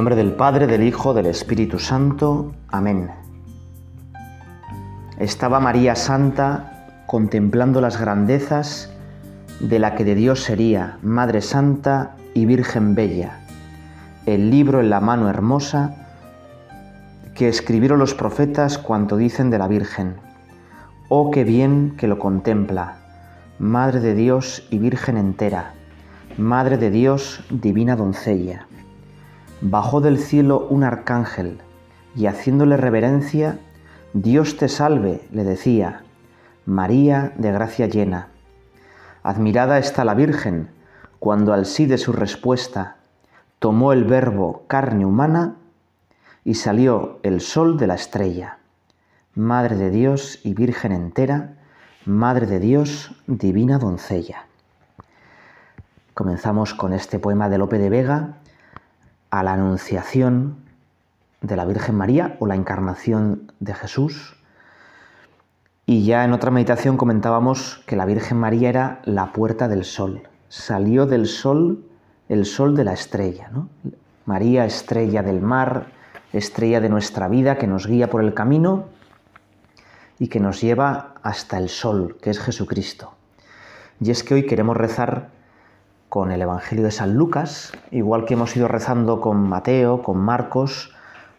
nombre 0.00 0.16
del 0.16 0.32
Padre, 0.32 0.66
del 0.66 0.82
Hijo, 0.84 1.12
del 1.12 1.26
Espíritu 1.26 1.78
Santo. 1.78 2.54
Amén. 2.68 3.10
Estaba 5.18 5.60
María 5.60 5.94
Santa 5.94 7.02
contemplando 7.06 7.82
las 7.82 8.00
grandezas 8.00 8.88
de 9.60 9.78
la 9.78 9.96
que 9.96 10.04
de 10.04 10.14
Dios 10.14 10.42
sería 10.42 10.96
Madre 11.02 11.42
Santa 11.42 12.16
y 12.32 12.46
Virgen 12.46 12.94
Bella, 12.94 13.40
el 14.24 14.50
libro 14.50 14.80
en 14.80 14.88
la 14.88 15.00
mano 15.00 15.28
hermosa 15.28 15.94
que 17.34 17.48
escribieron 17.48 17.98
los 17.98 18.14
profetas 18.14 18.78
cuanto 18.78 19.18
dicen 19.18 19.50
de 19.50 19.58
la 19.58 19.68
Virgen. 19.68 20.14
Oh, 21.10 21.30
qué 21.30 21.44
bien 21.44 21.94
que 21.98 22.08
lo 22.08 22.18
contempla, 22.18 22.96
Madre 23.58 24.00
de 24.00 24.14
Dios 24.14 24.66
y 24.70 24.78
Virgen 24.78 25.18
entera, 25.18 25.74
Madre 26.38 26.78
de 26.78 26.90
Dios, 26.90 27.44
divina 27.50 27.96
doncella 27.96 28.64
bajó 29.60 30.00
del 30.00 30.18
cielo 30.18 30.66
un 30.70 30.84
arcángel, 30.84 31.60
y 32.16 32.26
haciéndole 32.26 32.76
reverencia, 32.76 33.58
Dios 34.12 34.56
te 34.56 34.68
salve, 34.68 35.22
le 35.32 35.44
decía, 35.44 36.02
María 36.66 37.32
de 37.36 37.52
gracia 37.52 37.86
llena. 37.86 38.28
Admirada 39.22 39.78
está 39.78 40.04
la 40.04 40.14
Virgen, 40.14 40.68
cuando 41.18 41.52
al 41.52 41.66
sí 41.66 41.86
de 41.86 41.98
su 41.98 42.12
respuesta 42.12 42.96
tomó 43.58 43.92
el 43.92 44.04
verbo 44.04 44.64
carne 44.66 45.04
humana 45.04 45.56
y 46.44 46.54
salió 46.54 47.18
el 47.22 47.42
sol 47.42 47.76
de 47.76 47.86
la 47.86 47.94
estrella. 47.94 48.58
Madre 49.34 49.76
de 49.76 49.90
Dios 49.90 50.40
y 50.42 50.54
Virgen 50.54 50.92
entera, 50.92 51.58
Madre 52.06 52.46
de 52.46 52.58
Dios, 52.60 53.12
divina 53.26 53.76
doncella. 53.78 54.46
Comenzamos 56.14 56.72
con 56.72 56.94
este 56.94 57.18
poema 57.18 57.50
de 57.50 57.58
Lope 57.58 57.78
de 57.78 57.90
Vega, 57.90 58.38
a 59.30 59.42
la 59.44 59.52
anunciación 59.52 60.56
de 61.40 61.56
la 61.56 61.64
Virgen 61.64 61.94
María 61.94 62.36
o 62.40 62.46
la 62.46 62.56
encarnación 62.56 63.52
de 63.60 63.74
Jesús. 63.74 64.36
Y 65.86 66.04
ya 66.04 66.24
en 66.24 66.32
otra 66.32 66.50
meditación 66.50 66.96
comentábamos 66.96 67.82
que 67.86 67.96
la 67.96 68.04
Virgen 68.04 68.36
María 68.38 68.68
era 68.68 69.00
la 69.04 69.32
puerta 69.32 69.68
del 69.68 69.84
sol. 69.84 70.22
Salió 70.48 71.06
del 71.06 71.26
sol 71.26 71.84
el 72.28 72.44
sol 72.44 72.76
de 72.76 72.84
la 72.84 72.92
estrella. 72.92 73.50
María, 74.26 74.64
estrella 74.64 75.22
del 75.22 75.40
mar, 75.40 75.86
estrella 76.32 76.80
de 76.80 76.88
nuestra 76.88 77.26
vida, 77.28 77.56
que 77.58 77.66
nos 77.66 77.86
guía 77.88 78.08
por 78.10 78.22
el 78.22 78.34
camino 78.34 78.84
y 80.20 80.28
que 80.28 80.38
nos 80.38 80.60
lleva 80.60 81.14
hasta 81.24 81.56
el 81.58 81.68
sol, 81.68 82.18
que 82.22 82.30
es 82.30 82.38
Jesucristo. 82.38 83.14
Y 84.00 84.10
es 84.12 84.22
que 84.22 84.34
hoy 84.34 84.46
queremos 84.46 84.76
rezar 84.76 85.30
con 86.10 86.32
el 86.32 86.42
Evangelio 86.42 86.84
de 86.84 86.90
San 86.90 87.14
Lucas, 87.14 87.70
igual 87.92 88.24
que 88.24 88.34
hemos 88.34 88.54
ido 88.56 88.66
rezando 88.66 89.20
con 89.20 89.48
Mateo, 89.48 90.02
con 90.02 90.18
Marcos, 90.18 90.92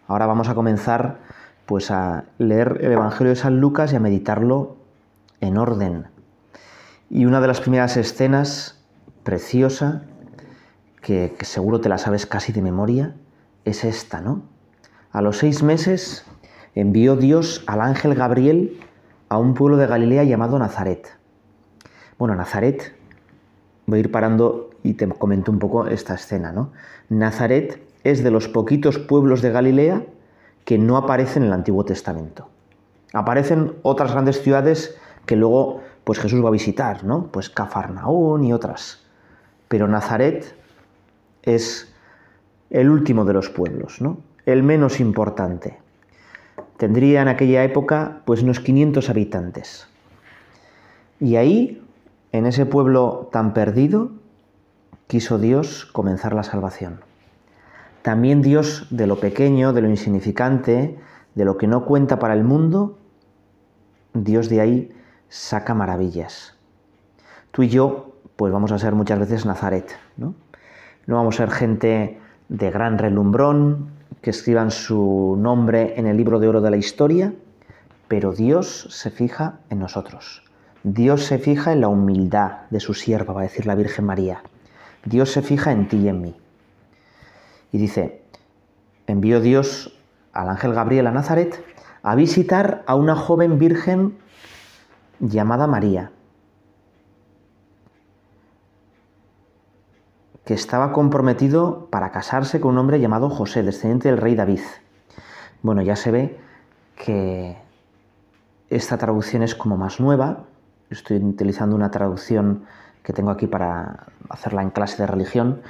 ahora 0.08 0.26
vamos 0.26 0.48
a 0.48 0.56
comenzar 0.56 1.18
pues 1.66 1.92
a 1.92 2.24
leer 2.38 2.78
el 2.82 2.94
Evangelio 2.94 3.32
de 3.32 3.36
San 3.36 3.60
Lucas 3.60 3.92
y 3.92 3.98
a 3.98 4.00
meditarlo 4.00 4.78
en 5.42 5.58
orden. 5.58 6.08
Y 7.10 7.26
una 7.26 7.42
de 7.42 7.48
las 7.48 7.60
primeras 7.60 7.98
escenas, 7.98 8.82
preciosa, 9.24 10.04
que, 11.02 11.36
que 11.38 11.44
seguro 11.46 11.82
te 11.82 11.90
la 11.90 11.98
sabes 11.98 12.26
casi 12.26 12.54
de 12.54 12.62
memoria, 12.62 13.14
es 13.66 13.84
esta, 13.84 14.22
¿no? 14.22 14.44
A 15.12 15.22
los 15.22 15.40
seis 15.40 15.64
meses 15.64 16.24
envió 16.76 17.18
Dios 17.18 17.62
al 17.68 17.82
ángel 17.82 18.16
Gabriel 18.16 18.80
a 19.28 19.38
un 19.38 19.54
pueblo 19.54 19.76
de 19.76 19.88
Galilea 19.88 20.24
llamado 20.24 20.58
Nazaret. 20.58 21.10
Bueno, 22.18 22.36
Nazaret 22.36 22.96
voy 23.92 23.98
a 23.98 24.00
ir 24.00 24.12
parando 24.12 24.70
y 24.84 24.94
te 24.94 25.08
comento 25.08 25.52
un 25.52 25.60
poco 25.60 25.86
esta 25.86 26.16
escena. 26.16 26.52
¿no? 26.52 26.72
Nazaret 27.10 27.80
es 28.06 28.24
de 28.24 28.32
los 28.32 28.48
poquitos 28.48 28.98
pueblos 28.98 29.42
de 29.44 29.52
Galilea 29.52 30.04
que 30.66 30.78
no 30.80 30.96
aparecen 30.98 31.44
en 31.44 31.48
el 31.48 31.54
Antiguo 31.54 31.84
Testamento. 31.86 32.48
Aparecen 33.14 33.74
otras 33.84 34.14
grandes 34.14 34.42
ciudades 34.42 34.96
que 35.26 35.36
luego 35.36 35.82
pues 36.06 36.18
Jesús 36.20 36.44
va 36.44 36.48
a 36.48 36.52
visitar, 36.52 37.04
¿no? 37.04 37.28
Pues 37.28 37.50
Cafarnaún 37.50 38.44
y 38.46 38.54
otras. 38.54 39.02
Pero 39.68 39.88
Nazaret 39.88 40.56
es 41.44 41.94
el 42.70 42.90
último 42.90 43.26
de 43.26 43.34
los 43.34 43.50
pueblos, 43.50 44.02
¿no? 44.02 44.18
El 44.46 44.64
menos 44.64 45.00
importante. 45.00 45.78
Tendría 46.78 47.22
en 47.22 47.28
aquella 47.28 47.64
época 47.64 48.22
pues 48.26 48.42
unos 48.42 48.60
500 48.62 49.10
habitantes. 49.10 49.88
Y 51.20 51.36
ahí 51.36 51.82
en 52.34 52.46
ese 52.46 52.66
pueblo 52.66 53.28
tan 53.32 53.54
perdido 53.54 54.12
quiso 55.08 55.38
Dios 55.38 55.86
comenzar 55.92 56.34
la 56.34 56.44
salvación. 56.44 57.02
También 58.04 58.42
Dios 58.42 58.88
de 58.90 59.06
lo 59.06 59.20
pequeño, 59.20 59.74
de 59.74 59.82
lo 59.82 59.90
insignificante, 59.90 60.98
de 61.36 61.46
lo 61.46 61.58
que 61.58 61.68
no 61.68 61.86
cuenta 61.86 62.20
para 62.20 62.34
el 62.34 62.46
mundo, 62.46 62.98
Dios 64.14 64.48
de 64.48 64.62
ahí 64.62 64.92
saca 65.28 65.74
maravillas. 65.74 66.56
Tú 67.52 67.64
y 67.64 67.70
yo, 67.70 68.16
pues 68.38 68.54
vamos 68.54 68.72
a 68.72 68.80
ser 68.80 68.96
muchas 68.96 69.20
veces 69.20 69.46
Nazaret, 69.46 69.92
¿no? 70.16 70.34
No 71.08 71.16
vamos 71.16 71.36
a 71.36 71.38
ser 71.48 71.52
gente 71.52 72.18
de 72.48 72.72
gran 72.72 72.98
relumbrón, 72.98 73.90
que 74.22 74.30
escriban 74.30 74.72
su 74.72 75.36
nombre 75.38 76.00
en 76.00 76.08
el 76.08 76.16
libro 76.16 76.40
de 76.40 76.48
oro 76.48 76.62
de 76.62 76.70
la 76.72 76.78
historia, 76.78 77.34
pero 78.08 78.32
Dios 78.32 78.88
se 78.90 79.10
fija 79.10 79.60
en 79.70 79.80
nosotros. 79.80 80.44
Dios 80.84 81.26
se 81.26 81.38
fija 81.38 81.74
en 81.74 81.82
la 81.82 81.90
humildad 81.90 82.62
de 82.72 82.80
su 82.80 82.96
sierva, 82.96 83.36
va 83.36 83.42
a 83.42 83.44
decir 83.44 83.68
la 83.68 83.76
Virgen 83.76 84.06
María. 84.06 84.42
Dios 85.06 85.32
se 85.32 85.44
fija 85.44 85.72
en 85.72 85.88
ti 85.88 85.98
y 85.98 86.08
en 86.08 86.22
mí. 86.22 86.36
Y 87.72 87.78
dice, 87.78 88.24
envió 89.06 89.42
Dios 89.42 89.96
al 90.34 90.50
ángel 90.50 90.74
Gabriel 90.74 91.06
a 91.06 91.12
Nazaret 91.12 91.64
a 92.02 92.16
visitar 92.16 92.84
a 92.88 92.96
una 92.96 93.16
joven 93.16 93.60
virgen 93.60 94.18
llamada 95.20 95.68
María, 95.68 96.12
que 100.46 100.56
estaba 100.56 100.94
comprometido 100.94 101.90
para 101.92 102.12
casarse 102.12 102.60
con 102.60 102.72
un 102.72 102.78
hombre 102.80 103.00
llamado 103.00 103.30
José, 103.30 103.62
descendiente 103.62 104.10
del 104.10 104.18
rey 104.18 104.34
David. 104.34 104.62
Bueno, 105.62 105.84
ya 105.84 105.96
se 105.96 106.10
ve 106.10 106.40
que 106.96 107.56
esta 108.72 108.98
traducción 108.98 109.44
es 109.44 109.54
como 109.54 109.78
más 109.78 110.00
nueva, 110.00 110.46
estoy 110.92 111.18
utilizando 111.18 111.76
una 111.76 111.90
traducción 111.90 112.66
que 113.04 113.14
tengo 113.14 113.32
aquí 113.32 113.48
para 113.48 114.08
hacerla 114.30 114.62
en 114.62 114.70
clase 114.70 114.98
de 115.02 115.08
religión. 115.08 115.62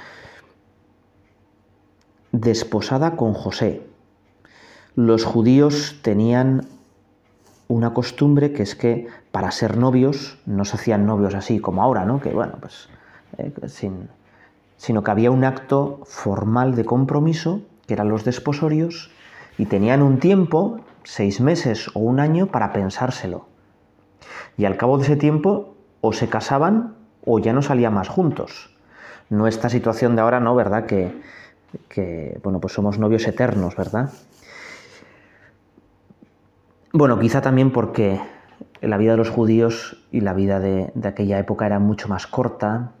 Desposada 2.32 3.16
con 3.16 3.32
José. 3.34 3.86
Los 4.94 5.24
judíos 5.24 6.00
tenían 6.02 6.66
una 7.68 7.94
costumbre 7.94 8.52
que 8.52 8.62
es 8.62 8.74
que 8.74 9.06
para 9.30 9.50
ser 9.50 9.78
novios 9.78 10.38
no 10.44 10.64
se 10.66 10.76
hacían 10.76 11.06
novios 11.06 11.34
así 11.34 11.58
como 11.60 11.82
ahora, 11.82 12.04
¿no? 12.04 12.20
Que 12.20 12.30
bueno, 12.30 12.54
pues 12.60 12.88
eh, 13.38 13.52
sino 14.76 15.02
que 15.02 15.10
había 15.10 15.30
un 15.30 15.44
acto 15.44 16.00
formal 16.04 16.74
de 16.74 16.84
compromiso 16.84 17.62
que 17.86 17.94
eran 17.94 18.08
los 18.08 18.24
desposorios 18.24 19.10
y 19.56 19.66
tenían 19.66 20.02
un 20.02 20.18
tiempo, 20.18 20.80
seis 21.04 21.40
meses 21.40 21.88
o 21.94 22.00
un 22.00 22.20
año, 22.20 22.46
para 22.46 22.72
pensárselo. 22.72 23.46
Y 24.56 24.64
al 24.64 24.76
cabo 24.76 24.96
de 24.98 25.04
ese 25.04 25.16
tiempo 25.16 25.74
o 26.00 26.12
se 26.12 26.28
casaban 26.28 26.94
o 27.24 27.38
ya 27.38 27.52
no 27.52 27.62
salían 27.62 27.94
más 27.94 28.08
juntos. 28.08 28.74
No 29.30 29.46
esta 29.46 29.68
situación 29.68 30.16
de 30.16 30.22
ahora, 30.22 30.40
¿no? 30.40 30.54
¿Verdad? 30.54 30.86
Que, 30.86 32.40
bueno, 32.42 32.60
pues 32.60 32.74
somos 32.74 32.98
novios 32.98 33.26
eternos, 33.26 33.76
¿verdad? 33.76 34.10
Bueno, 36.92 37.18
quizá 37.18 37.40
también 37.40 37.72
porque 37.72 38.20
la 38.82 38.98
vida 38.98 39.12
de 39.12 39.16
los 39.16 39.30
judíos 39.30 40.04
y 40.10 40.20
la 40.20 40.34
vida 40.34 40.60
de, 40.60 40.92
aquella 41.04 41.38
época 41.38 41.64
era 41.64 41.78
mucho 41.78 42.08
más 42.08 42.26
corta, 42.26 42.92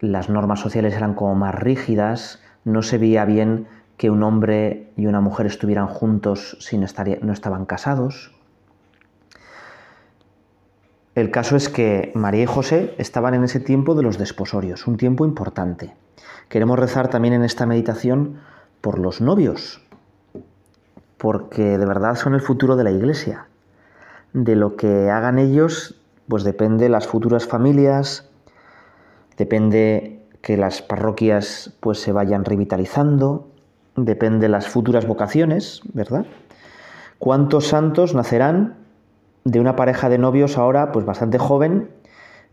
las 0.00 0.28
normas 0.30 0.60
sociales 0.60 0.94
eran 0.94 1.14
como 1.14 1.34
más 1.36 1.54
rígidas, 1.54 2.40
no 2.64 2.82
se 2.82 2.98
veía 2.98 3.24
bien 3.26 3.68
que 3.98 4.10
un 4.10 4.22
hombre 4.24 4.90
y 4.96 5.06
una 5.06 5.20
mujer 5.20 5.46
estuvieran 5.46 5.86
juntos 5.86 6.56
si 6.58 6.78
no 6.78 7.32
estaban 7.32 7.66
casados. 7.66 8.34
El 11.20 11.30
caso 11.30 11.54
es 11.54 11.68
que 11.68 12.12
María 12.14 12.44
y 12.44 12.46
José 12.46 12.94
estaban 12.96 13.34
en 13.34 13.44
ese 13.44 13.60
tiempo 13.60 13.94
de 13.94 14.02
los 14.02 14.16
desposorios, 14.16 14.86
un 14.86 14.96
tiempo 14.96 15.26
importante. 15.26 15.94
Queremos 16.48 16.78
rezar 16.78 17.08
también 17.08 17.34
en 17.34 17.42
esta 17.44 17.66
meditación 17.66 18.36
por 18.80 18.98
los 18.98 19.20
novios, 19.20 19.82
porque 21.18 21.76
de 21.76 21.84
verdad 21.84 22.14
son 22.14 22.32
el 22.32 22.40
futuro 22.40 22.74
de 22.74 22.84
la 22.84 22.90
Iglesia. 22.90 23.48
De 24.32 24.56
lo 24.56 24.76
que 24.76 25.10
hagan 25.10 25.38
ellos, 25.38 25.94
pues 26.26 26.42
depende 26.42 26.88
las 26.88 27.06
futuras 27.06 27.44
familias, 27.46 28.26
depende 29.36 30.24
que 30.40 30.56
las 30.56 30.80
parroquias 30.80 31.74
pues 31.80 31.98
se 32.00 32.12
vayan 32.12 32.46
revitalizando, 32.46 33.46
depende 33.94 34.48
las 34.48 34.68
futuras 34.70 35.06
vocaciones, 35.06 35.82
¿verdad? 35.92 36.24
¿Cuántos 37.18 37.66
santos 37.66 38.14
nacerán 38.14 38.79
de 39.44 39.60
una 39.60 39.76
pareja 39.76 40.08
de 40.08 40.18
novios 40.18 40.58
ahora, 40.58 40.92
pues 40.92 41.06
bastante 41.06 41.38
joven, 41.38 41.90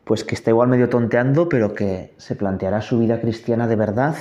pues 0.06 0.24
que 0.24 0.36
está 0.36 0.52
igual 0.52 0.70
medio 0.70 0.90
tonteando, 0.90 1.50
pero 1.50 1.74
que 1.76 2.14
se 2.18 2.36
planteará 2.36 2.82
su 2.82 3.00
vida 3.00 3.20
cristiana 3.20 3.68
de 3.68 3.76
verdad 3.76 4.16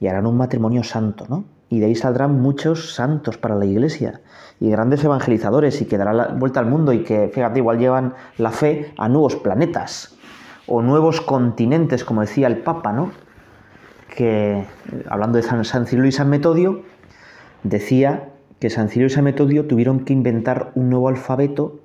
y 0.00 0.06
harán 0.08 0.26
un 0.26 0.36
matrimonio 0.36 0.82
santo, 0.84 1.26
¿no? 1.28 1.44
Y 1.68 1.80
de 1.80 1.86
ahí 1.86 1.94
saldrán 1.94 2.40
muchos 2.40 2.94
santos 2.94 3.38
para 3.38 3.54
la 3.56 3.64
iglesia 3.64 4.20
y 4.60 4.70
grandes 4.70 5.02
evangelizadores 5.04 5.80
y 5.80 5.86
que 5.86 5.96
dará 5.98 6.12
la 6.12 6.26
vuelta 6.28 6.60
al 6.60 6.66
mundo 6.66 6.92
y 6.92 7.02
que, 7.02 7.30
fíjate, 7.32 7.60
igual 7.60 7.78
llevan 7.78 8.14
la 8.36 8.50
fe 8.50 8.92
a 8.98 9.08
nuevos 9.08 9.36
planetas 9.36 10.14
o 10.66 10.82
nuevos 10.82 11.20
continentes, 11.20 12.04
como 12.04 12.20
decía 12.22 12.46
el 12.46 12.58
Papa, 12.58 12.92
¿no? 12.92 13.10
Que, 14.14 14.66
hablando 15.08 15.36
de 15.36 15.42
San, 15.42 15.64
San 15.64 15.86
Cirilo 15.86 16.06
y 16.08 16.12
San 16.12 16.28
Metodio, 16.28 16.82
decía 17.62 18.28
que 18.60 18.68
San 18.70 18.88
Cirilo 18.88 19.06
y 19.06 19.10
San 19.10 19.24
Metodio 19.24 19.66
tuvieron 19.66 20.04
que 20.04 20.12
inventar 20.12 20.72
un 20.74 20.90
nuevo 20.90 21.08
alfabeto 21.08 21.80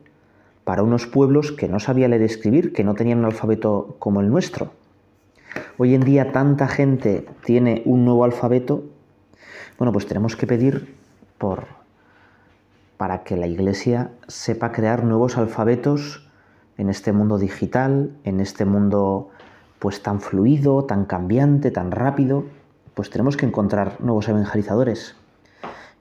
para 0.68 0.84
unos 0.84 1.08
pueblos 1.08 1.54
que 1.54 1.70
no 1.70 1.80
sabían 1.80 2.10
leer 2.12 2.24
y 2.24 2.26
escribir, 2.26 2.74
que 2.74 2.84
no 2.84 2.94
tenían 2.94 3.20
un 3.20 3.24
alfabeto 3.26 3.96
como 4.00 4.20
el 4.20 4.30
nuestro. 4.30 4.72
Hoy 5.78 5.96
en 5.96 6.02
día 6.02 6.34
tanta 6.34 6.68
gente 6.68 7.26
tiene 7.46 7.84
un 7.86 8.04
nuevo 8.04 8.26
alfabeto, 8.26 8.84
bueno, 9.78 9.94
pues 9.94 10.08
tenemos 10.08 10.36
que 10.36 10.46
pedir 10.46 10.94
por 11.38 11.68
para 12.98 13.24
que 13.24 13.38
la 13.38 13.48
Iglesia 13.48 14.10
sepa 14.28 14.74
crear 14.74 15.06
nuevos 15.06 15.38
alfabetos 15.38 16.28
en 16.78 16.90
este 16.90 17.14
mundo 17.14 17.38
digital, 17.38 18.12
en 18.26 18.42
este 18.42 18.66
mundo 18.66 19.30
pues 19.80 20.04
tan 20.04 20.20
fluido, 20.20 20.84
tan 20.84 21.06
cambiante, 21.06 21.72
tan 21.72 21.92
rápido, 21.92 22.44
pues 22.94 23.10
tenemos 23.10 23.38
que 23.38 23.46
encontrar 23.46 24.02
nuevos 24.02 24.28
evangelizadores. 24.28 25.16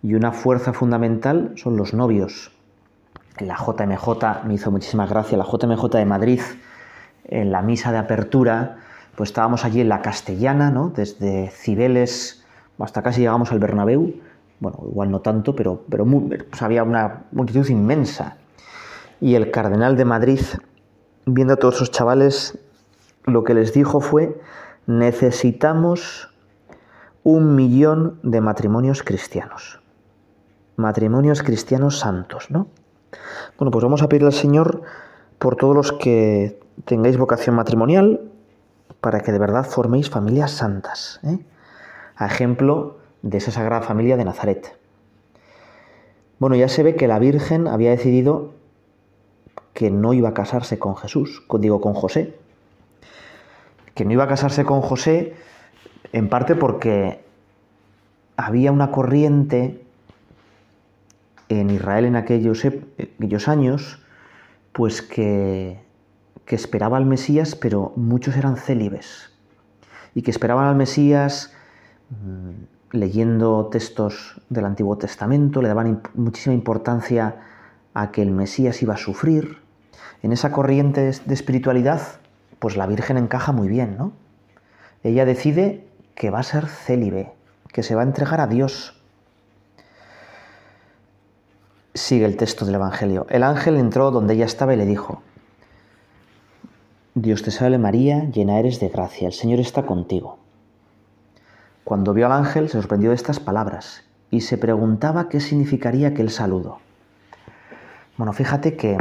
Y 0.02 0.14
una 0.14 0.32
fuerza 0.32 0.72
fundamental 0.72 1.52
son 1.56 1.76
los 1.76 1.94
novios, 1.94 2.50
la 3.44 3.56
JMJ, 3.56 4.46
me 4.46 4.54
hizo 4.54 4.70
muchísima 4.70 5.06
gracia, 5.06 5.36
la 5.36 5.44
JMJ 5.44 5.84
de 5.90 6.06
Madrid, 6.06 6.40
en 7.24 7.52
la 7.52 7.60
misa 7.62 7.92
de 7.92 7.98
apertura, 7.98 8.76
pues 9.16 9.30
estábamos 9.30 9.64
allí 9.64 9.80
en 9.80 9.88
la 9.88 10.00
Castellana, 10.00 10.70
¿no? 10.70 10.88
Desde 10.90 11.48
Cibeles 11.50 12.44
hasta 12.78 13.02
casi 13.02 13.20
llegamos 13.22 13.52
al 13.52 13.58
Bernabéu, 13.58 14.12
bueno, 14.60 14.78
igual 14.88 15.10
no 15.10 15.20
tanto, 15.20 15.54
pero, 15.56 15.84
pero 15.90 16.06
pues 16.06 16.60
había 16.62 16.82
una 16.82 17.24
multitud 17.32 17.66
inmensa. 17.68 18.36
Y 19.20 19.34
el 19.34 19.50
cardenal 19.50 19.96
de 19.96 20.04
Madrid, 20.04 20.40
viendo 21.26 21.54
a 21.54 21.56
todos 21.56 21.76
esos 21.76 21.90
chavales, 21.90 22.58
lo 23.24 23.44
que 23.44 23.54
les 23.54 23.72
dijo 23.74 24.00
fue, 24.02 24.38
necesitamos 24.86 26.30
un 27.24 27.56
millón 27.56 28.20
de 28.22 28.40
matrimonios 28.42 29.02
cristianos. 29.02 29.80
Matrimonios 30.76 31.42
cristianos 31.42 31.98
santos, 31.98 32.50
¿no? 32.50 32.68
Bueno, 33.58 33.70
pues 33.70 33.82
vamos 33.84 34.02
a 34.02 34.08
pedirle 34.08 34.26
al 34.28 34.32
Señor 34.34 34.82
por 35.38 35.56
todos 35.56 35.74
los 35.74 35.92
que 35.92 36.60
tengáis 36.84 37.16
vocación 37.16 37.56
matrimonial, 37.56 38.20
para 39.00 39.20
que 39.20 39.32
de 39.32 39.38
verdad 39.38 39.64
forméis 39.66 40.10
familias 40.10 40.52
santas, 40.52 41.20
¿eh? 41.24 41.38
a 42.16 42.26
ejemplo 42.26 42.96
de 43.22 43.38
esa 43.38 43.50
sagrada 43.50 43.82
familia 43.82 44.16
de 44.16 44.24
Nazaret. 44.24 44.76
Bueno, 46.38 46.56
ya 46.56 46.68
se 46.68 46.82
ve 46.82 46.96
que 46.96 47.08
la 47.08 47.18
Virgen 47.18 47.66
había 47.66 47.90
decidido 47.90 48.52
que 49.74 49.90
no 49.90 50.12
iba 50.12 50.30
a 50.30 50.34
casarse 50.34 50.78
con 50.78 50.96
Jesús, 50.96 51.42
digo 51.58 51.80
con 51.80 51.94
José, 51.94 52.34
que 53.94 54.04
no 54.04 54.12
iba 54.12 54.24
a 54.24 54.28
casarse 54.28 54.64
con 54.64 54.80
José 54.82 55.34
en 56.12 56.28
parte 56.28 56.54
porque 56.54 57.24
había 58.36 58.72
una 58.72 58.90
corriente 58.90 59.85
en 61.48 61.70
Israel 61.70 62.04
en 62.04 62.16
aquellos, 62.16 62.64
años, 63.48 64.02
pues 64.72 65.02
que, 65.02 65.80
esperaba 66.46 66.96
al 66.96 67.06
Mesías, 67.06 67.54
pero 67.56 67.92
muchos 67.96 68.36
eran 68.36 68.56
célibes 68.56 69.30
y 70.14 70.22
que 70.22 70.30
esperaban 70.30 70.66
al 70.66 70.76
Mesías 70.76 71.52
mm, 72.10 72.96
leyendo 72.96 73.66
textos 73.72 74.40
del 74.48 74.64
Antiguo 74.64 74.96
Testamento, 74.96 75.60
le 75.60 75.68
daban 75.68 76.02
muchísima 76.14 76.54
importancia 76.54 77.36
a 77.94 78.12
que 78.12 78.22
el 78.22 78.30
Mesías 78.30 78.80
iba 78.82 78.94
a 78.94 78.96
sufrir. 78.96 79.58
En 80.22 80.32
esa 80.32 80.52
corriente 80.52 81.00
de, 81.02 81.18
de 81.24 81.34
espiritualidad, 81.34 82.00
pues 82.58 82.76
la 82.76 82.86
Virgen 82.86 83.18
encaja 83.18 83.52
muy 83.52 83.68
bien, 83.68 83.96
¿no? 83.98 84.12
Ella 85.02 85.24
decide 85.24 85.86
que 86.14 86.30
va 86.30 86.40
a 86.40 86.42
ser 86.42 86.66
célibe, 86.66 87.32
que 87.72 87.82
se 87.82 87.94
va 87.94 88.02
a 88.02 88.04
entregar 88.04 88.40
a 88.40 88.46
Dios, 88.46 88.95
Sigue 91.96 92.26
el 92.26 92.36
texto 92.36 92.66
del 92.66 92.74
Evangelio. 92.74 93.26
El 93.30 93.42
ángel 93.42 93.76
entró 93.76 94.10
donde 94.10 94.34
ella 94.34 94.44
estaba 94.44 94.74
y 94.74 94.76
le 94.76 94.84
dijo, 94.84 95.22
Dios 97.14 97.42
te 97.42 97.50
salve 97.50 97.78
María, 97.78 98.28
llena 98.30 98.58
eres 98.58 98.80
de 98.80 98.88
gracia, 98.90 99.26
el 99.28 99.32
Señor 99.32 99.60
está 99.60 99.86
contigo. 99.86 100.38
Cuando 101.84 102.12
vio 102.12 102.26
al 102.26 102.32
ángel 102.32 102.68
se 102.68 102.72
sorprendió 102.78 103.10
de 103.10 103.16
estas 103.16 103.40
palabras 103.40 104.04
y 104.30 104.42
se 104.42 104.58
preguntaba 104.58 105.30
qué 105.30 105.40
significaría 105.40 106.08
aquel 106.08 106.28
saludo. 106.28 106.80
Bueno, 108.18 108.34
fíjate 108.34 108.76
que 108.76 108.98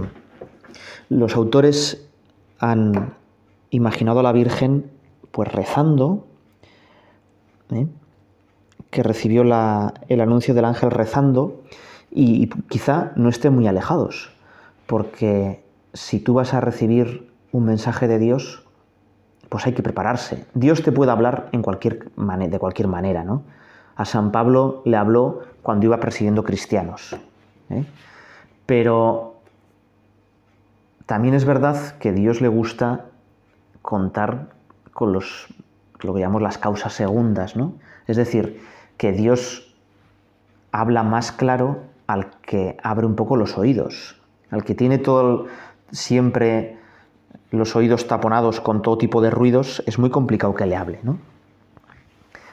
los 1.10 1.36
autores 1.36 2.08
han 2.60 3.14
imaginado 3.72 4.22
a 4.22 4.24
la 4.24 4.32
Virgen 4.32 4.90
pues 5.32 5.52
rezando, 5.52 6.28
¿eh? 7.72 7.88
que 8.90 9.04
recibió 9.04 9.42
el 9.42 10.22
anuncio 10.22 10.54
del 10.54 10.64
ángel 10.64 10.92
rezando, 10.92 11.62
y, 12.16 12.48
quizá 12.70 13.12
no 13.18 13.28
estén 13.30 13.54
muy 13.54 13.68
alejados, 13.68 14.32
porque 14.88 15.62
si 15.94 16.20
tú 16.20 16.34
vas 16.34 16.54
a 16.54 16.62
recibir 16.62 17.30
un 17.52 17.66
mensaje 17.66 18.08
de 18.08 18.18
Dios, 18.20 18.64
pues 19.50 19.66
hay 19.68 19.74
que 19.74 19.84
prepararse. 19.84 20.46
Dios 20.54 20.82
te 20.82 20.94
puede 20.94 21.12
hablar 21.12 21.50
en 21.52 21.62
cualquier 21.62 22.10
de 22.16 22.60
cualquier 22.60 22.88
manera, 22.88 23.24
¿no? 23.26 23.44
A 23.98 24.06
San 24.06 24.32
Pablo 24.32 24.82
le 24.86 24.96
habló 24.98 25.42
cuando 25.62 25.86
iba 25.88 26.00
persiguiendo 26.00 26.44
cristianos. 26.44 27.16
¿eh? 27.70 27.86
Pero 28.66 29.36
también 31.06 31.34
es 31.36 31.44
verdad 31.46 31.98
que 32.00 32.12
Dios 32.12 32.42
le 32.42 32.48
gusta 32.48 33.06
contar 33.82 34.48
con 34.94 35.12
los 35.14 35.48
lo 36.02 36.14
que 36.14 36.20
llamamos 36.22 36.42
las 36.44 36.58
causas 36.60 36.94
segundas, 36.94 37.56
¿no? 37.58 37.74
Es 38.08 38.16
decir, 38.16 38.62
que 38.98 39.12
Dios 39.12 39.74
habla 40.72 41.02
más 41.04 41.32
claro 41.34 41.80
al 42.07 42.40
que 42.42 42.78
abre 42.84 43.06
un 43.06 43.16
poco 43.16 43.36
los 43.36 43.57
oídos, 43.57 44.16
al 44.52 44.63
que 44.63 44.75
tiene 44.75 44.98
todo 44.98 45.48
siempre 45.91 46.77
los 47.51 47.75
oídos 47.75 48.08
taponados 48.08 48.62
con 48.62 48.82
todo 48.82 48.98
tipo 48.98 49.22
de 49.22 49.30
ruidos, 49.30 49.84
es 49.86 49.98
muy 50.00 50.10
complicado 50.10 50.56
que 50.56 50.65
le 50.65 50.75
hable. 50.75 51.00
¿no? 51.03 51.18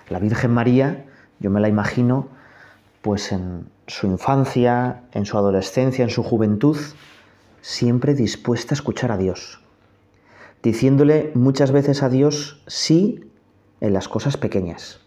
La 0.09 0.19
Virgen 0.19 0.53
María, 0.53 1.05
yo 1.41 1.51
me 1.51 1.61
la 1.61 1.69
imagino, 1.69 2.29
pues 3.03 3.33
en 3.33 3.67
su 3.87 4.07
infancia, 4.07 5.03
en 5.13 5.27
su 5.27 5.37
adolescencia, 5.37 6.05
en 6.05 6.11
su 6.11 6.23
juventud, 6.23 6.77
siempre 7.61 8.15
dispuesta 8.15 8.75
a 8.75 8.77
escuchar 8.77 9.13
a 9.13 9.17
Dios, 9.17 9.61
diciéndole 10.63 11.33
muchas 11.35 11.73
veces 11.73 12.03
a 12.03 12.09
Dios 12.09 12.63
sí 12.67 13.25
en 13.81 13.93
las 13.93 14.09
cosas 14.09 14.37
pequeñas, 14.37 15.01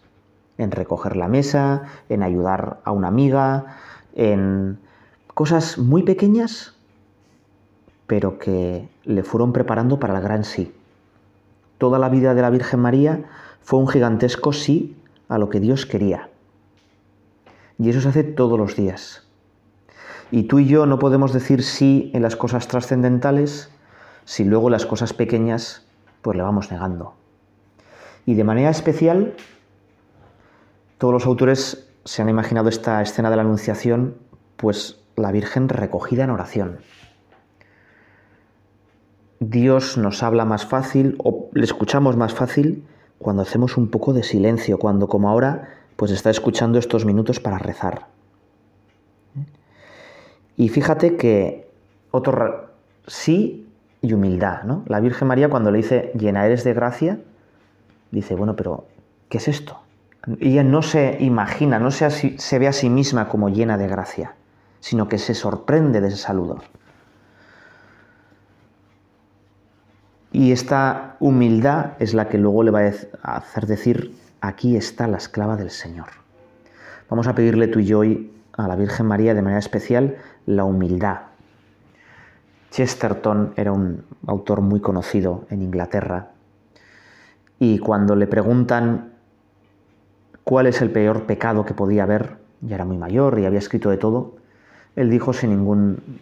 en 0.58 0.70
recoger 0.70 1.16
la 1.16 1.28
mesa, 1.28 1.84
en 2.08 2.22
ayudar 2.22 2.80
a 2.84 2.92
una 2.92 3.08
amiga, 3.08 3.78
en 4.16 4.78
cosas 5.34 5.78
muy 5.78 6.02
pequeñas, 6.02 6.74
pero 8.08 8.38
que 8.38 8.88
le 9.04 9.22
fueron 9.22 9.52
preparando 9.52 10.00
para 10.00 10.16
el 10.18 10.22
gran 10.22 10.42
sí. 10.44 10.72
Toda 11.78 11.98
la 11.98 12.08
vida 12.08 12.34
de 12.34 12.42
la 12.42 12.50
Virgen 12.50 12.80
María 12.80 13.24
fue 13.62 13.78
un 13.78 13.86
gigantesco 13.88 14.52
sí 14.52 14.96
a 15.28 15.38
lo 15.38 15.50
que 15.50 15.60
Dios 15.60 15.86
quería. 15.86 16.30
Y 17.78 17.90
eso 17.90 18.00
se 18.00 18.08
hace 18.08 18.24
todos 18.24 18.58
los 18.58 18.74
días. 18.74 19.22
Y 20.30 20.44
tú 20.44 20.58
y 20.58 20.66
yo 20.66 20.86
no 20.86 20.98
podemos 20.98 21.32
decir 21.32 21.62
sí 21.62 22.10
en 22.14 22.22
las 22.22 22.34
cosas 22.34 22.66
trascendentales 22.66 23.70
si 24.24 24.44
luego 24.44 24.70
las 24.70 24.84
cosas 24.86 25.12
pequeñas 25.12 25.84
pues 26.22 26.36
le 26.36 26.42
vamos 26.42 26.70
negando. 26.72 27.14
Y 28.24 28.34
de 28.34 28.42
manera 28.42 28.70
especial, 28.70 29.34
todos 30.98 31.12
los 31.14 31.26
autores 31.26 31.86
se 32.06 32.22
han 32.22 32.28
imaginado 32.28 32.68
esta 32.68 33.02
escena 33.02 33.30
de 33.30 33.36
la 33.36 33.42
Anunciación, 33.42 34.14
pues 34.56 35.00
la 35.16 35.32
Virgen 35.32 35.68
recogida 35.68 36.24
en 36.24 36.30
oración. 36.30 36.78
Dios 39.40 39.98
nos 39.98 40.22
habla 40.22 40.44
más 40.44 40.64
fácil 40.64 41.16
o 41.22 41.50
le 41.52 41.64
escuchamos 41.64 42.16
más 42.16 42.32
fácil 42.32 42.84
cuando 43.18 43.42
hacemos 43.42 43.76
un 43.76 43.88
poco 43.88 44.12
de 44.12 44.22
silencio, 44.22 44.78
cuando 44.78 45.08
como 45.08 45.28
ahora 45.28 45.68
pues 45.96 46.10
está 46.12 46.30
escuchando 46.30 46.78
estos 46.78 47.04
minutos 47.04 47.40
para 47.40 47.58
rezar. 47.58 48.06
Y 50.56 50.68
fíjate 50.68 51.16
que 51.16 51.68
otro 52.12 52.70
sí 53.06 53.68
y 54.00 54.12
humildad, 54.12 54.62
¿no? 54.62 54.84
La 54.86 55.00
Virgen 55.00 55.26
María 55.28 55.48
cuando 55.50 55.70
le 55.72 55.78
dice 55.78 56.12
llena 56.14 56.46
eres 56.46 56.62
de 56.64 56.72
gracia, 56.72 57.18
dice, 58.12 58.34
bueno, 58.36 58.54
pero 58.54 58.86
¿qué 59.28 59.38
es 59.38 59.48
esto? 59.48 59.80
Ella 60.40 60.64
no 60.64 60.82
se 60.82 61.18
imagina, 61.20 61.78
no 61.78 61.90
se, 61.92 62.10
se 62.10 62.58
ve 62.58 62.66
a 62.66 62.72
sí 62.72 62.90
misma 62.90 63.28
como 63.28 63.48
llena 63.48 63.78
de 63.78 63.86
gracia, 63.86 64.34
sino 64.80 65.08
que 65.08 65.18
se 65.18 65.34
sorprende 65.34 66.00
de 66.00 66.08
ese 66.08 66.16
saludo. 66.16 66.58
Y 70.32 70.50
esta 70.50 71.16
humildad 71.20 71.92
es 72.00 72.12
la 72.12 72.28
que 72.28 72.38
luego 72.38 72.64
le 72.64 72.72
va 72.72 72.80
a 73.22 73.36
hacer 73.36 73.66
decir, 73.66 74.16
aquí 74.40 74.76
está 74.76 75.06
la 75.06 75.18
esclava 75.18 75.56
del 75.56 75.70
Señor. 75.70 76.08
Vamos 77.08 77.28
a 77.28 77.34
pedirle 77.36 77.68
tú 77.68 77.78
y 77.78 77.86
yo 77.86 78.00
hoy 78.00 78.32
a 78.56 78.66
la 78.66 78.74
Virgen 78.74 79.06
María 79.06 79.32
de 79.32 79.42
manera 79.42 79.60
especial 79.60 80.16
la 80.44 80.64
humildad. 80.64 81.20
Chesterton 82.72 83.52
era 83.56 83.70
un 83.70 84.04
autor 84.26 84.60
muy 84.60 84.80
conocido 84.80 85.46
en 85.50 85.62
Inglaterra 85.62 86.32
y 87.60 87.78
cuando 87.78 88.16
le 88.16 88.26
preguntan 88.26 89.12
cuál 90.46 90.68
es 90.68 90.80
el 90.80 90.92
peor 90.92 91.24
pecado 91.24 91.64
que 91.64 91.74
podía 91.74 92.04
haber, 92.04 92.36
ya 92.60 92.76
era 92.76 92.84
muy 92.84 92.96
mayor 92.96 93.36
y 93.40 93.46
había 93.46 93.58
escrito 93.58 93.90
de 93.90 93.96
todo, 93.98 94.36
él 94.94 95.10
dijo 95.10 95.32
sin 95.32 95.50
ningún, 95.50 96.20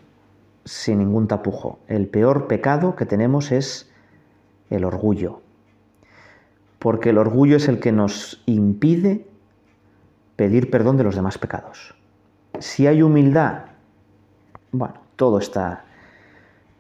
sin 0.65 0.99
ningún 0.99 1.29
tapujo, 1.29 1.79
el 1.89 2.07
peor 2.09 2.47
pecado 2.49 2.97
que 2.97 3.05
tenemos 3.05 3.53
es 3.53 3.91
el 4.71 4.87
orgullo, 4.87 5.43
porque 6.79 7.11
el 7.11 7.19
orgullo 7.19 7.57
es 7.59 7.69
el 7.69 7.81
que 7.81 7.93
nos 7.93 8.43
impide 8.47 9.27
pedir 10.37 10.71
perdón 10.71 10.97
de 10.97 11.05
los 11.05 11.15
demás 11.17 11.37
pecados. 11.37 11.95
Si 12.61 12.87
hay 12.87 13.03
humildad, 13.03 13.65
bueno, 14.73 14.95
todo 15.17 15.39
está, 15.39 15.85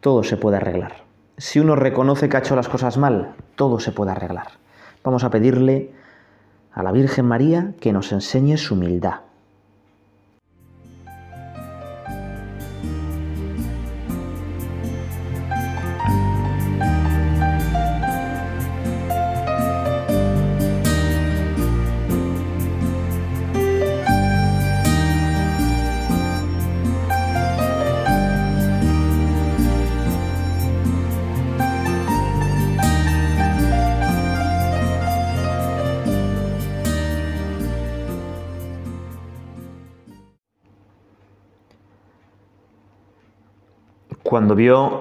todo 0.00 0.22
se 0.24 0.38
puede 0.38 0.56
arreglar. 0.56 1.04
Si 1.36 1.60
uno 1.60 1.76
reconoce 1.76 2.30
que 2.30 2.38
ha 2.38 2.40
hecho 2.40 2.56
las 2.56 2.70
cosas 2.70 2.96
mal, 2.96 3.34
todo 3.54 3.80
se 3.80 3.92
puede 3.92 4.12
arreglar. 4.12 4.46
Vamos 5.04 5.24
a 5.24 5.30
pedirle 5.30 5.92
a 6.74 6.82
la 6.82 6.92
Virgen 6.92 7.26
María 7.26 7.72
que 7.80 7.92
nos 7.92 8.10
enseñe 8.12 8.56
su 8.56 8.74
humildad. 8.74 9.20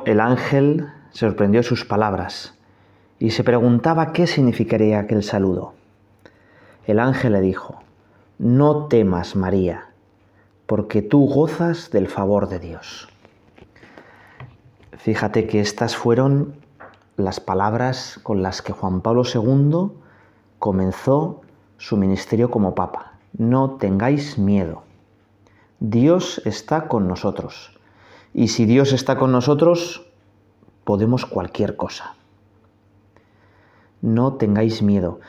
el 0.06 0.20
ángel, 0.20 0.90
sorprendió 1.12 1.64
sus 1.64 1.86
palabras 1.86 2.54
y 3.20 3.32
se 3.32 3.44
preguntaba 3.46 4.12
qué 4.12 4.28
significaría 4.28 5.00
aquel 5.00 5.24
saludo. 5.24 5.74
El 6.86 7.00
ángel 7.00 7.34
le 7.34 7.42
dijo, 7.42 7.78
No 8.40 8.88
temas, 8.88 9.38
María, 9.38 9.86
porque 10.66 11.02
tú 11.02 11.28
gozas 11.30 11.92
del 11.92 12.08
favor 12.08 12.50
de 12.50 12.60
Dios. 12.60 13.08
Fíjate 14.98 15.48
que 15.48 15.62
estas 15.62 15.96
fueron 15.96 16.56
las 17.16 17.40
palabras 17.40 18.20
con 18.24 18.42
las 18.42 18.62
que 18.62 18.74
Juan 18.74 19.00
Pablo 19.02 19.24
II 19.34 19.92
comenzó 20.60 21.42
su 21.78 21.96
ministerio 21.96 22.52
como 22.52 22.76
Papa. 22.76 23.14
No 23.38 23.78
tengáis 23.78 24.38
miedo. 24.38 24.84
Dios 25.80 26.42
está 26.44 26.88
con 26.88 27.08
nosotros. 27.08 27.73
Y 28.34 28.48
si 28.48 28.66
Dios 28.66 28.94
está 28.94 29.16
con 29.18 29.32
nosotros, 29.32 30.02
podemos 30.86 31.28
cualquier 31.28 31.76
cosa. 31.76 32.16
No 34.02 34.34
tengáis 34.34 34.82
miedo. 34.82 35.20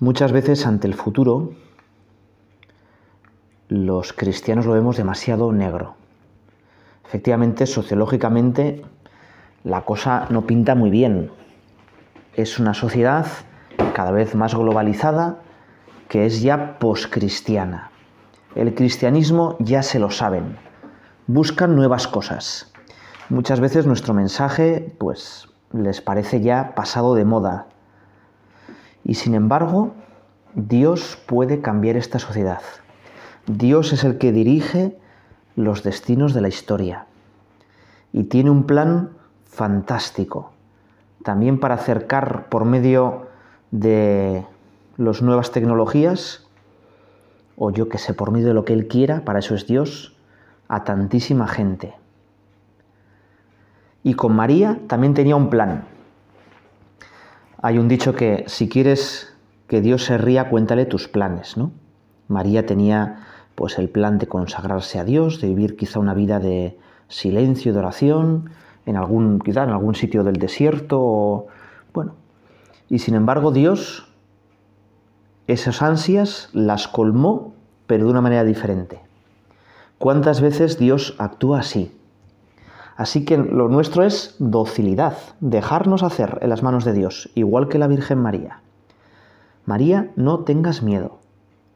Muchas 0.00 0.32
veces 0.32 0.66
ante 0.66 0.86
el 0.88 0.94
futuro, 0.94 1.52
los 3.68 4.14
cristianos 4.14 4.64
lo 4.64 4.72
vemos 4.72 4.96
demasiado 4.96 5.52
negro. 5.52 5.94
Efectivamente, 7.04 7.66
sociológicamente, 7.66 8.82
la 9.62 9.82
cosa 9.84 10.26
no 10.30 10.46
pinta 10.46 10.74
muy 10.74 10.88
bien. 10.88 11.30
Es 12.34 12.58
una 12.58 12.72
sociedad 12.72 13.26
cada 13.92 14.10
vez 14.10 14.34
más 14.34 14.54
globalizada 14.54 15.36
que 16.08 16.24
es 16.24 16.40
ya 16.40 16.78
poscristiana. 16.78 17.90
El 18.54 18.74
cristianismo 18.74 19.56
ya 19.60 19.82
se 19.82 19.98
lo 19.98 20.10
saben 20.10 20.56
buscan 21.26 21.74
nuevas 21.74 22.06
cosas. 22.06 22.70
Muchas 23.30 23.60
veces 23.60 23.86
nuestro 23.86 24.12
mensaje, 24.12 24.94
pues, 24.98 25.48
les 25.72 26.00
parece 26.02 26.40
ya 26.40 26.74
pasado 26.74 27.14
de 27.14 27.24
moda. 27.24 27.66
Y 29.04 29.14
sin 29.14 29.34
embargo, 29.34 29.92
Dios 30.54 31.18
puede 31.26 31.60
cambiar 31.62 31.96
esta 31.96 32.18
sociedad. 32.18 32.60
Dios 33.46 33.92
es 33.92 34.04
el 34.04 34.18
que 34.18 34.32
dirige 34.32 34.98
los 35.56 35.82
destinos 35.82 36.34
de 36.34 36.40
la 36.42 36.48
historia. 36.48 37.06
Y 38.12 38.24
tiene 38.24 38.50
un 38.50 38.64
plan 38.64 39.10
fantástico. 39.44 40.52
También 41.22 41.58
para 41.58 41.74
acercar 41.76 42.48
por 42.48 42.66
medio 42.66 43.28
de 43.70 44.44
las 44.98 45.22
nuevas 45.22 45.50
tecnologías, 45.52 46.46
o 47.56 47.70
yo 47.70 47.88
que 47.88 47.98
sé, 47.98 48.14
por 48.14 48.30
medio 48.30 48.48
de 48.48 48.54
lo 48.54 48.64
que 48.64 48.74
Él 48.74 48.88
quiera, 48.88 49.24
para 49.24 49.38
eso 49.38 49.54
es 49.54 49.66
Dios, 49.66 50.13
a 50.68 50.84
tantísima 50.84 51.46
gente. 51.46 51.94
Y 54.02 54.14
con 54.14 54.34
María 54.34 54.78
también 54.86 55.14
tenía 55.14 55.36
un 55.36 55.50
plan. 55.50 55.84
Hay 57.62 57.78
un 57.78 57.88
dicho 57.88 58.14
que 58.14 58.44
si 58.46 58.68
quieres 58.68 59.34
que 59.66 59.80
Dios 59.80 60.04
se 60.04 60.18
ría, 60.18 60.50
cuéntale 60.50 60.84
tus 60.84 61.08
planes, 61.08 61.56
¿no? 61.56 61.72
María 62.28 62.66
tenía 62.66 63.18
pues 63.54 63.78
el 63.78 63.88
plan 63.88 64.18
de 64.18 64.26
consagrarse 64.26 64.98
a 64.98 65.04
Dios, 65.04 65.40
de 65.40 65.48
vivir 65.48 65.76
quizá 65.76 66.00
una 66.00 66.12
vida 66.12 66.38
de 66.40 66.78
silencio, 67.08 67.72
de 67.72 67.78
oración, 67.78 68.50
en 68.84 68.96
algún 68.96 69.38
quizá 69.38 69.62
en 69.62 69.70
algún 69.70 69.94
sitio 69.94 70.24
del 70.24 70.36
desierto 70.36 71.46
bueno. 71.92 72.14
Y 72.90 72.98
sin 72.98 73.14
embargo, 73.14 73.52
Dios 73.52 74.08
esas 75.46 75.80
ansias 75.82 76.50
las 76.52 76.88
colmó, 76.88 77.54
pero 77.86 78.04
de 78.04 78.10
una 78.10 78.20
manera 78.20 78.44
diferente. 78.44 79.00
¿Cuántas 80.04 80.42
veces 80.42 80.76
Dios 80.76 81.14
actúa 81.18 81.60
así? 81.60 81.96
Así 82.94 83.24
que 83.24 83.38
lo 83.38 83.68
nuestro 83.70 84.02
es 84.04 84.36
docilidad, 84.38 85.16
dejarnos 85.40 86.02
hacer 86.02 86.40
en 86.42 86.50
las 86.50 86.62
manos 86.62 86.84
de 86.84 86.92
Dios, 86.92 87.30
igual 87.34 87.68
que 87.68 87.78
la 87.78 87.86
Virgen 87.86 88.18
María. 88.18 88.60
María, 89.64 90.10
no 90.14 90.40
tengas 90.40 90.82
miedo, 90.82 91.20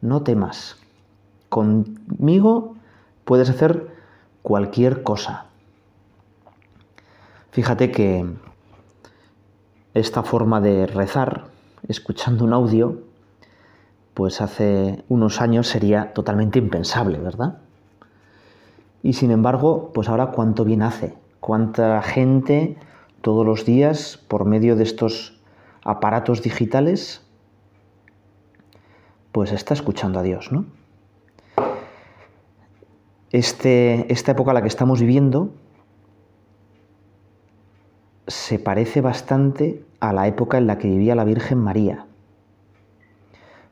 no 0.02 0.25
temas. 0.25 0.76
Conmigo 1.49 2.75
puedes 3.25 3.49
hacer 3.49 3.94
cualquier 4.42 5.02
cosa. 5.02 5.47
Fíjate 7.50 7.90
que 7.90 8.30
esta 9.94 10.23
forma 10.23 10.61
de 10.61 10.87
rezar, 10.87 11.44
escuchando 11.88 12.44
un 12.44 12.52
audio, 12.52 13.00
pues 14.12 14.42
hace 14.42 15.02
unos 15.08 15.40
años 15.40 15.66
sería 15.68 16.12
totalmente 16.12 16.58
impensable, 16.58 17.16
¿verdad? 17.18 17.61
Y 19.02 19.12
sin 19.12 19.31
embargo, 19.31 19.93
pues 19.95 20.09
ahora 20.09 20.26
cuánto 20.26 20.64
bien 20.64 20.83
hace, 20.83 21.14
cuánta 21.40 22.02
gente 22.02 22.76
todos 23.21 23.47
los 23.47 23.64
días 23.64 24.19
por 24.28 24.45
medio 24.45 24.76
de 24.76 24.83
estos 24.83 25.40
aparatos 25.85 26.43
digitales, 26.43 27.23
pues 29.33 29.52
está 29.52 29.75
escuchando 29.75 30.19
a 30.19 30.23
Dios, 30.23 30.50
¿no? 30.52 30.67
Este, 33.31 34.11
esta 34.12 34.33
época 34.33 34.50
en 34.52 34.55
la 34.55 34.62
que 34.62 34.69
estamos 34.69 35.00
viviendo 35.00 35.55
se 38.26 38.59
parece 38.59 39.00
bastante 39.02 39.85
a 40.00 40.12
la 40.12 40.26
época 40.28 40.57
en 40.59 40.67
la 40.67 40.78
que 40.78 40.88
vivía 40.88 41.14
la 41.14 41.25
Virgen 41.25 41.59
María. 41.59 42.07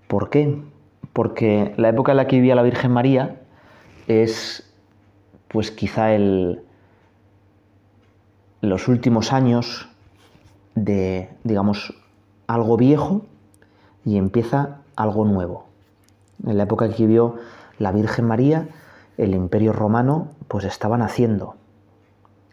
¿Por 0.08 0.30
qué? 0.30 0.62
Porque 1.12 1.74
la 1.78 1.88
época 1.88 2.12
en 2.12 2.18
la 2.18 2.26
que 2.26 2.36
vivía 2.36 2.54
la 2.54 2.62
Virgen 2.62 2.92
María 2.92 3.40
es 4.08 4.65
pues 5.48 5.70
quizá 5.70 6.12
el, 6.14 6.62
los 8.60 8.88
últimos 8.88 9.32
años 9.32 9.88
de, 10.74 11.30
digamos, 11.44 11.94
algo 12.46 12.76
viejo 12.76 13.22
y 14.04 14.16
empieza 14.18 14.78
algo 14.96 15.24
nuevo. 15.24 15.66
En 16.44 16.56
la 16.56 16.64
época 16.64 16.86
en 16.86 16.92
que 16.92 17.06
vivió 17.06 17.36
la 17.78 17.92
Virgen 17.92 18.26
María, 18.26 18.68
el 19.16 19.34
imperio 19.34 19.72
romano 19.72 20.28
pues 20.48 20.64
estaba 20.64 20.98
naciendo. 20.98 21.54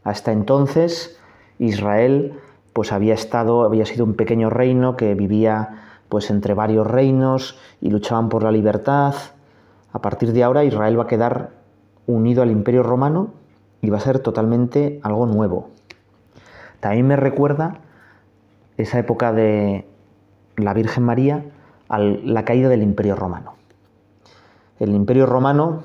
Hasta 0.03 0.31
entonces 0.31 1.19
Israel 1.59 2.39
pues 2.73 2.91
había 2.91 3.13
estado, 3.13 3.63
había 3.63 3.85
sido 3.85 4.05
un 4.05 4.15
pequeño 4.15 4.49
reino 4.49 4.95
que 4.95 5.13
vivía 5.13 5.81
pues 6.09 6.29
entre 6.29 6.53
varios 6.53 6.87
reinos 6.87 7.57
y 7.81 7.89
luchaban 7.89 8.29
por 8.29 8.43
la 8.43 8.51
libertad. 8.51 9.15
A 9.91 9.99
partir 10.01 10.31
de 10.33 10.43
ahora 10.43 10.63
Israel 10.63 10.97
va 10.99 11.03
a 11.03 11.07
quedar 11.07 11.51
unido 12.07 12.41
al 12.41 12.51
Imperio 12.51 12.83
Romano 12.83 13.31
y 13.81 13.89
va 13.89 13.97
a 13.97 14.01
ser 14.01 14.19
totalmente 14.19 14.99
algo 15.03 15.25
nuevo. 15.25 15.69
También 16.79 17.07
me 17.07 17.15
recuerda 17.15 17.79
esa 18.77 18.99
época 18.99 19.31
de 19.31 19.87
la 20.57 20.73
Virgen 20.73 21.03
María 21.03 21.45
a 21.89 21.99
la 21.99 22.45
caída 22.45 22.69
del 22.69 22.81
Imperio 22.83 23.15
Romano. 23.15 23.53
El 24.79 24.93
Imperio 24.93 25.25
Romano, 25.25 25.83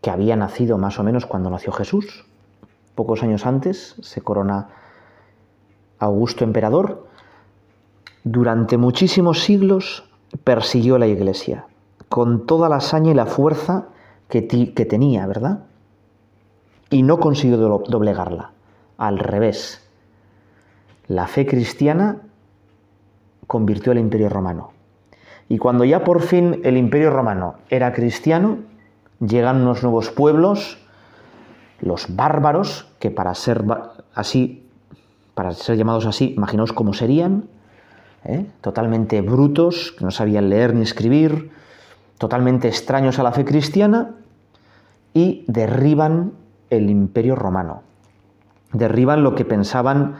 que 0.00 0.10
había 0.10 0.36
nacido 0.36 0.78
más 0.78 0.98
o 0.98 1.04
menos 1.04 1.26
cuando 1.26 1.50
nació 1.50 1.72
Jesús, 1.72 2.24
pocos 2.94 3.22
años 3.22 3.46
antes 3.46 3.94
se 4.00 4.20
corona 4.22 4.68
Augusto 6.00 6.42
emperador, 6.44 7.06
durante 8.24 8.76
muchísimos 8.76 9.40
siglos 9.44 10.04
persiguió 10.44 10.98
la 10.98 11.06
Iglesia, 11.06 11.66
con 12.08 12.44
toda 12.46 12.68
la 12.68 12.80
saña 12.80 13.12
y 13.12 13.14
la 13.14 13.26
fuerza 13.26 13.86
que, 14.32 14.40
tenía, 14.86 15.26
¿verdad? 15.26 15.58
Y 16.88 17.02
no 17.02 17.20
consiguió 17.20 17.58
doblegarla. 17.58 18.52
Al 18.96 19.18
revés, 19.18 19.86
la 21.06 21.26
fe 21.26 21.44
cristiana 21.44 22.16
convirtió 23.46 23.92
al 23.92 23.98
imperio 23.98 24.30
romano. 24.30 24.72
Y 25.50 25.58
cuando 25.58 25.84
ya 25.84 26.02
por 26.02 26.22
fin 26.22 26.62
el 26.64 26.78
imperio 26.78 27.10
romano 27.10 27.56
era 27.68 27.92
cristiano, 27.92 28.56
llegan 29.20 29.60
unos 29.60 29.82
nuevos 29.82 30.10
pueblos, 30.10 30.78
los 31.82 32.06
bárbaros, 32.16 32.86
que 33.00 33.10
para 33.10 33.34
ser 33.34 33.62
así, 34.14 34.66
para 35.34 35.52
ser 35.52 35.76
llamados 35.76 36.06
así, 36.06 36.32
imaginaos 36.36 36.72
cómo 36.72 36.94
serían, 36.94 37.44
¿eh? 38.24 38.46
totalmente 38.62 39.20
brutos, 39.20 39.92
que 39.98 40.06
no 40.06 40.10
sabían 40.10 40.48
leer 40.48 40.72
ni 40.74 40.80
escribir, 40.80 41.50
totalmente 42.16 42.68
extraños 42.68 43.18
a 43.18 43.24
la 43.24 43.32
fe 43.32 43.44
cristiana, 43.44 44.12
y 45.14 45.44
derriban 45.46 46.32
el 46.70 46.88
imperio 46.90 47.36
romano. 47.36 47.82
Derriban 48.72 49.22
lo 49.22 49.34
que 49.34 49.44
pensaban 49.44 50.14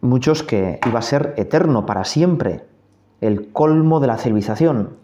muchos 0.00 0.42
que 0.42 0.80
iba 0.86 0.98
a 0.98 1.02
ser 1.02 1.34
eterno 1.36 1.84
para 1.86 2.04
siempre, 2.04 2.64
el 3.20 3.50
colmo 3.52 4.00
de 4.00 4.06
la 4.06 4.16
civilización. 4.18 4.96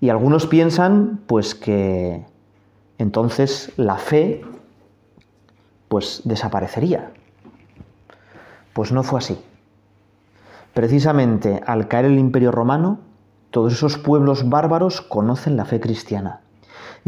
Y 0.00 0.10
algunos 0.10 0.46
piensan 0.46 1.20
pues 1.26 1.54
que 1.54 2.24
entonces 2.98 3.72
la 3.76 3.96
fe 3.96 4.42
pues 5.88 6.22
desaparecería. 6.24 7.12
Pues 8.72 8.92
no 8.92 9.02
fue 9.02 9.18
así. 9.20 9.38
Precisamente 10.74 11.62
al 11.66 11.88
caer 11.88 12.04
el 12.04 12.18
Imperio 12.18 12.52
Romano, 12.52 13.00
todos 13.50 13.72
esos 13.72 13.96
pueblos 13.98 14.48
bárbaros 14.48 15.00
conocen 15.00 15.56
la 15.56 15.64
fe 15.64 15.80
cristiana 15.80 16.40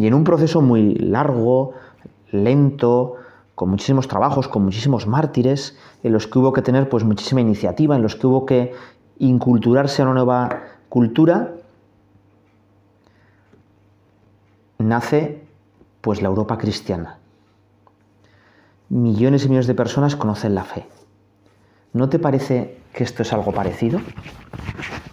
y 0.01 0.07
en 0.07 0.15
un 0.15 0.25
proceso 0.25 0.63
muy 0.63 0.95
largo, 0.95 1.73
lento, 2.33 3.17
con 3.55 3.69
muchísimos 3.69 4.09
trabajos, 4.09 4.49
con 4.49 4.65
muchísimos 4.65 5.07
mártires, 5.07 5.77
en 6.03 6.15
los 6.15 6.27
que 6.27 6.39
hubo 6.39 6.55
que 6.55 6.63
tener 6.63 6.89
pues 6.89 7.05
muchísima 7.05 7.43
iniciativa, 7.43 7.97
en 7.97 8.01
los 8.03 8.17
que 8.17 8.27
hubo 8.27 8.47
que 8.47 8.73
inculturarse 9.19 10.01
a 10.01 10.07
una 10.07 10.15
nueva 10.15 10.63
cultura, 10.89 11.53
nace 14.79 15.45
pues 16.01 16.23
la 16.23 16.29
Europa 16.31 16.57
cristiana. 16.57 17.19
Millones 18.89 19.45
y 19.45 19.49
millones 19.51 19.67
de 19.67 19.75
personas 19.75 20.17
conocen 20.17 20.55
la 20.55 20.65
fe. 20.65 20.87
¿No 21.93 22.09
te 22.09 22.19
parece 22.19 22.79
que 22.95 23.05
esto 23.05 23.21
es 23.23 23.35
algo 23.35 23.53
parecido? 23.53 24.01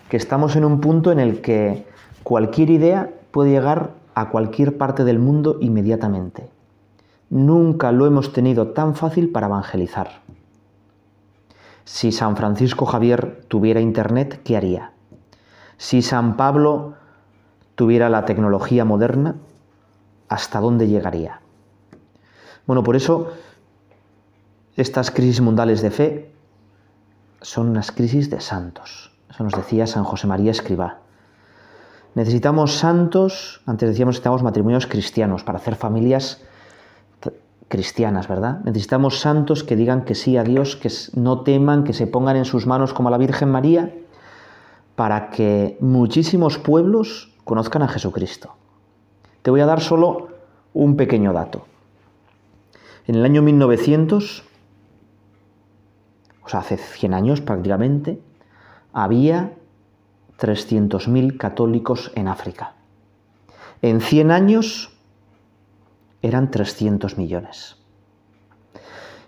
Que 0.07 0.15
estamos 0.15 0.55
en 0.55 0.63
un 0.63 0.79
punto 0.79 1.11
en 1.11 1.19
el 1.19 1.41
que 1.41 1.85
cualquier 2.23 2.69
idea 2.69 3.09
puede 3.31 3.49
llegar 3.51 3.91
a 4.19 4.29
cualquier 4.29 4.79
parte 4.79 5.03
del 5.03 5.19
mundo 5.19 5.59
inmediatamente. 5.61 6.49
Nunca 7.29 7.91
lo 7.91 8.07
hemos 8.07 8.33
tenido 8.33 8.69
tan 8.69 8.95
fácil 8.95 9.31
para 9.31 9.45
evangelizar. 9.45 10.09
Si 11.85 12.11
San 12.11 12.35
Francisco 12.35 12.87
Javier 12.87 13.43
tuviera 13.47 13.79
Internet, 13.79 14.41
¿qué 14.43 14.57
haría? 14.57 14.91
Si 15.77 16.01
San 16.01 16.35
Pablo 16.35 16.95
tuviera 17.75 18.09
la 18.09 18.25
tecnología 18.25 18.85
moderna, 18.85 19.35
¿hasta 20.29 20.59
dónde 20.61 20.87
llegaría? 20.87 21.41
Bueno, 22.65 22.81
por 22.83 22.95
eso 22.95 23.27
estas 24.77 25.11
crisis 25.11 25.41
mundales 25.41 25.83
de 25.83 25.91
fe 25.91 26.31
son 27.43 27.69
unas 27.69 27.91
crisis 27.91 28.31
de 28.31 28.41
santos. 28.41 29.11
Eso 29.29 29.43
nos 29.43 29.53
decía 29.53 29.85
San 29.85 30.05
José 30.05 30.25
María 30.25 30.49
Escribá. 30.49 31.01
Necesitamos 32.17 32.77
santos, 32.79 33.61
antes 33.67 33.87
decíamos 33.89 34.19
que 34.19 34.27
matrimonios 34.27 34.87
cristianos 34.87 35.43
para 35.43 35.59
hacer 35.59 35.75
familias 35.75 36.41
cristianas, 37.69 38.27
¿verdad? 38.27 38.59
Necesitamos 38.63 39.19
santos 39.19 39.63
que 39.63 39.75
digan 39.75 40.03
que 40.03 40.15
sí 40.15 40.35
a 40.35 40.43
Dios, 40.43 40.75
que 40.77 40.89
no 41.13 41.41
teman, 41.41 41.83
que 41.83 41.93
se 41.93 42.07
pongan 42.07 42.35
en 42.37 42.45
sus 42.45 42.65
manos 42.65 42.95
como 42.95 43.09
a 43.09 43.11
la 43.11 43.19
Virgen 43.19 43.51
María, 43.51 43.93
para 44.95 45.29
que 45.29 45.77
muchísimos 45.79 46.57
pueblos 46.57 47.31
conozcan 47.43 47.83
a 47.83 47.87
Jesucristo. 47.87 48.55
Te 49.43 49.51
voy 49.51 49.61
a 49.61 49.67
dar 49.67 49.79
solo 49.79 50.29
un 50.73 50.95
pequeño 50.97 51.33
dato. 51.33 51.67
En 53.05 53.13
el 53.13 53.25
año 53.25 53.43
1900, 53.43 54.43
o 56.43 56.49
sea, 56.49 56.61
hace 56.61 56.77
100 56.77 57.13
años 57.13 57.41
prácticamente, 57.41 58.19
había 58.91 59.51
300.000 60.37 61.37
católicos 61.37 62.11
en 62.15 62.27
África. 62.27 62.73
En 63.81 64.01
100 64.01 64.31
años 64.31 64.91
eran 66.21 66.51
300 66.51 67.17
millones. 67.17 67.75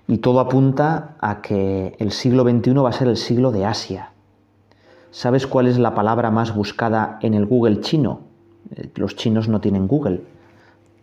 Y 0.08 0.20
todo 0.20 0.40
apunta 0.40 1.16
a 1.20 1.42
que 1.42 1.96
el 2.00 2.12
siglo 2.12 2.44
XXI 2.44 2.72
va 2.74 2.90
a 2.90 2.94
ser 2.94 3.08
el 3.08 3.18
siglo 3.18 3.52
de 3.52 3.66
Asia. 3.66 4.12
¿Sabes 5.12 5.46
cuál 5.48 5.68
es 5.68 5.78
la 5.78 5.94
palabra 5.94 6.32
más 6.32 6.54
buscada 6.56 7.20
en 7.22 7.34
el 7.34 7.46
Google 7.46 7.82
chino? 7.82 8.22
Eh, 8.76 8.90
los 8.96 9.16
chinos 9.16 9.48
no 9.50 9.62
tienen 9.62 9.88
Google, 9.88 10.24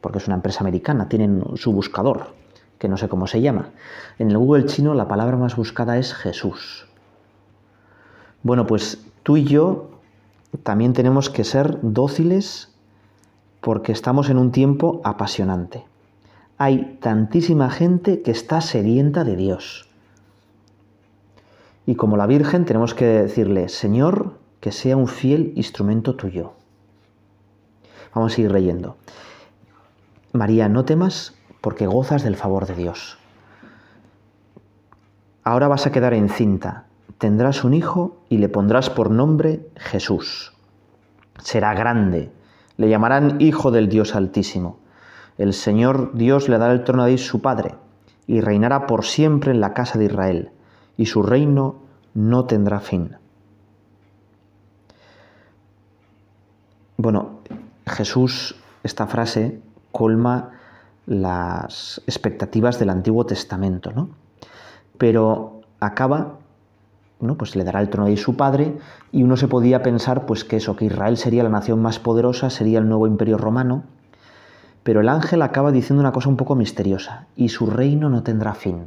porque 0.01 0.19
es 0.19 0.27
una 0.27 0.37
empresa 0.37 0.61
americana, 0.61 1.09
tienen 1.09 1.45
su 1.55 1.73
buscador, 1.73 2.35
que 2.79 2.88
no 2.88 2.97
sé 2.97 3.09
cómo 3.09 3.27
se 3.29 3.40
llama. 3.40 3.71
En 4.19 4.31
el 4.31 4.38
Google 4.38 4.66
chino 4.66 4.92
la 4.95 5.09
palabra 5.09 5.37
más 5.37 5.55
buscada 5.57 5.99
es 5.99 6.12
Jesús. 6.12 6.87
Bueno, 8.42 8.66
pues 8.66 9.05
tú 9.23 9.37
y 9.37 9.45
yo 9.45 9.88
también 10.62 10.92
tenemos 10.92 11.31
que 11.31 11.45
ser 11.45 11.79
dóciles 11.83 12.71
porque 13.61 13.92
estamos 13.92 14.29
en 14.31 14.38
un 14.38 14.53
tiempo 14.53 15.01
apasionante. 15.05 15.85
Hay 16.59 16.99
tantísima 17.01 17.71
gente 17.71 18.23
que 18.23 18.31
está 18.31 18.61
sedienta 18.61 19.25
de 19.25 19.37
Dios. 19.37 19.88
Y 21.85 21.95
como 21.95 22.16
la 22.16 22.27
Virgen 22.27 22.64
tenemos 22.64 22.95
que 22.95 23.05
decirle, 23.07 23.69
Señor, 23.69 24.38
que 24.61 24.73
sea 24.73 24.97
un 24.97 25.09
fiel 25.09 25.53
instrumento 25.57 26.14
tuyo. 26.16 26.53
Vamos 28.14 28.33
a 28.33 28.37
seguir 28.37 28.53
leyendo. 28.53 28.97
María, 30.33 30.69
no 30.69 30.85
temas 30.85 31.35
porque 31.61 31.87
gozas 31.87 32.23
del 32.23 32.37
favor 32.37 32.66
de 32.66 32.75
Dios. 32.75 33.19
Ahora 35.45 35.69
vas 35.69 35.87
a 35.87 35.92
quedar 35.92 36.14
encinta 36.14 36.86
tendrás 37.18 37.64
un 37.64 37.74
hijo 37.74 38.16
y 38.29 38.38
le 38.38 38.48
pondrás 38.48 38.90
por 38.90 39.11
nombre 39.11 39.66
Jesús. 39.76 40.52
Será 41.42 41.74
grande, 41.74 42.31
le 42.76 42.88
llamarán 42.88 43.37
Hijo 43.40 43.70
del 43.70 43.88
Dios 43.88 44.14
Altísimo. 44.14 44.79
El 45.38 45.52
Señor 45.52 46.12
Dios 46.14 46.48
le 46.48 46.59
dará 46.59 46.72
el 46.72 46.85
trono 46.85 47.05
a 47.05 47.18
su 47.18 47.40
padre, 47.42 47.74
y 48.26 48.40
reinará 48.40 48.87
por 48.87 49.05
siempre 49.05 49.52
en 49.52 49.61
la 49.61 49.72
casa 49.74 49.98
de 49.98 50.07
Israel, 50.07 50.50
y 50.96 51.07
su 51.07 51.22
reino 51.22 51.76
no 52.14 52.46
tendrá 52.46 52.81
fin. 52.81 53.16
Bueno, 56.96 57.40
Jesús, 57.87 58.57
esta 58.83 59.07
frase 59.07 59.61
colma 59.92 60.50
las 61.05 62.00
expectativas 62.07 62.79
del 62.79 62.88
Antiguo 62.90 63.26
Testamento, 63.26 63.92
¿no? 63.92 64.09
Pero 64.96 65.61
acaba 65.81 66.38
pues 67.38 67.57
le 67.57 67.64
dará 67.64 67.81
el 67.81 67.88
trono 67.88 68.09
de 68.09 68.16
su 68.16 68.37
padre 68.37 68.79
y 69.12 69.22
uno 69.22 69.37
se 69.37 69.48
podía 69.48 69.83
pensar 69.83 70.26
pues 70.26 70.44
que 70.44 70.57
eso, 70.57 70.76
que 70.76 70.87
Israel 70.87 71.16
sería 71.16 71.42
la 71.42 71.48
nación 71.48 71.81
más 71.81 71.98
poderosa, 71.98 72.50
sería 72.50 72.79
el 72.79 72.88
nuevo 72.88 73.07
imperio 73.07 73.38
romano, 73.38 73.85
pero 74.83 75.00
el 75.00 75.09
ángel 75.09 75.42
acaba 75.42 75.72
diciendo 75.72 76.00
una 76.00 76.12
cosa 76.12 76.29
un 76.29 76.37
poco 76.37 76.55
misteriosa, 76.55 77.26
y 77.35 77.48
su 77.48 77.66
reino 77.66 78.09
no 78.09 78.22
tendrá 78.22 78.55
fin. 78.55 78.87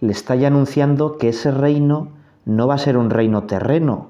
Le 0.00 0.12
está 0.12 0.34
ya 0.36 0.46
anunciando 0.48 1.16
que 1.18 1.28
ese 1.30 1.50
reino 1.50 2.08
no 2.44 2.68
va 2.68 2.74
a 2.74 2.78
ser 2.78 2.96
un 2.96 3.10
reino 3.10 3.44
terreno, 3.44 4.08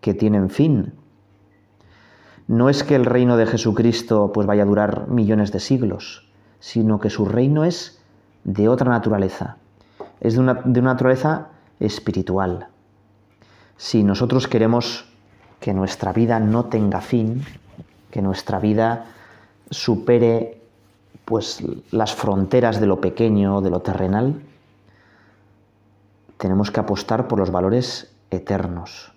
que 0.00 0.14
tiene 0.14 0.48
fin. 0.50 0.92
No 2.46 2.68
es 2.68 2.84
que 2.84 2.94
el 2.94 3.06
reino 3.06 3.36
de 3.38 3.46
Jesucristo 3.46 4.30
pues 4.32 4.46
vaya 4.46 4.62
a 4.62 4.66
durar 4.66 5.08
millones 5.08 5.50
de 5.50 5.58
siglos, 5.60 6.28
sino 6.60 7.00
que 7.00 7.10
su 7.10 7.24
reino 7.24 7.64
es 7.64 8.00
de 8.44 8.68
otra 8.68 8.90
naturaleza. 8.90 9.56
Es 10.20 10.34
de 10.34 10.40
una, 10.40 10.54
de 10.62 10.78
una 10.78 10.92
naturaleza 10.92 11.48
espiritual. 11.80 12.68
Si 13.76 14.02
nosotros 14.02 14.48
queremos 14.48 15.04
que 15.60 15.74
nuestra 15.74 16.12
vida 16.12 16.38
no 16.40 16.66
tenga 16.66 17.00
fin, 17.00 17.42
que 18.10 18.22
nuestra 18.22 18.58
vida 18.58 19.06
supere 19.70 20.60
pues 21.24 21.62
las 21.90 22.14
fronteras 22.14 22.80
de 22.80 22.86
lo 22.86 23.00
pequeño, 23.00 23.60
de 23.62 23.70
lo 23.70 23.80
terrenal, 23.80 24.42
tenemos 26.36 26.70
que 26.70 26.80
apostar 26.80 27.28
por 27.28 27.38
los 27.38 27.50
valores 27.50 28.10
eternos. 28.30 29.10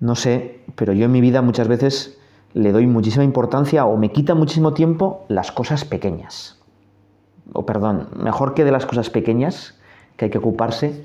No 0.00 0.14
sé, 0.16 0.64
pero 0.74 0.92
yo 0.94 1.04
en 1.04 1.12
mi 1.12 1.20
vida 1.20 1.42
muchas 1.42 1.68
veces 1.68 2.16
le 2.54 2.72
doy 2.72 2.86
muchísima 2.86 3.24
importancia 3.24 3.84
o 3.84 3.96
me 3.98 4.10
quita 4.10 4.34
muchísimo 4.34 4.72
tiempo 4.72 5.24
las 5.28 5.52
cosas 5.52 5.84
pequeñas. 5.84 6.56
O 7.52 7.66
perdón, 7.66 8.08
mejor 8.16 8.54
que 8.54 8.64
de 8.64 8.72
las 8.72 8.86
cosas 8.86 9.10
pequeñas, 9.10 9.74
que 10.18 10.26
hay 10.26 10.30
que 10.32 10.38
ocuparse, 10.38 11.04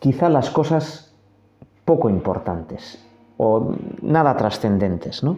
quizá 0.00 0.28
las 0.30 0.50
cosas 0.50 1.12
poco 1.84 2.08
importantes 2.08 2.98
o 3.36 3.74
nada 4.02 4.36
trascendentes, 4.36 5.22
¿no? 5.22 5.36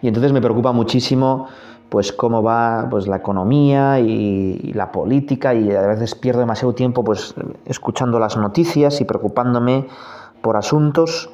Y 0.00 0.08
entonces 0.08 0.32
me 0.32 0.40
preocupa 0.40 0.72
muchísimo 0.72 1.48
pues 1.88 2.12
cómo 2.12 2.42
va 2.42 2.86
pues 2.90 3.06
la 3.06 3.16
economía 3.16 4.00
y, 4.00 4.72
la 4.72 4.90
política 4.92 5.52
y 5.54 5.70
a 5.72 5.82
veces 5.86 6.14
pierdo 6.14 6.40
demasiado 6.40 6.74
tiempo 6.74 7.04
pues 7.04 7.34
escuchando 7.66 8.18
las 8.18 8.36
noticias 8.36 9.00
y 9.00 9.04
preocupándome 9.04 9.86
por 10.40 10.56
asuntos 10.56 11.28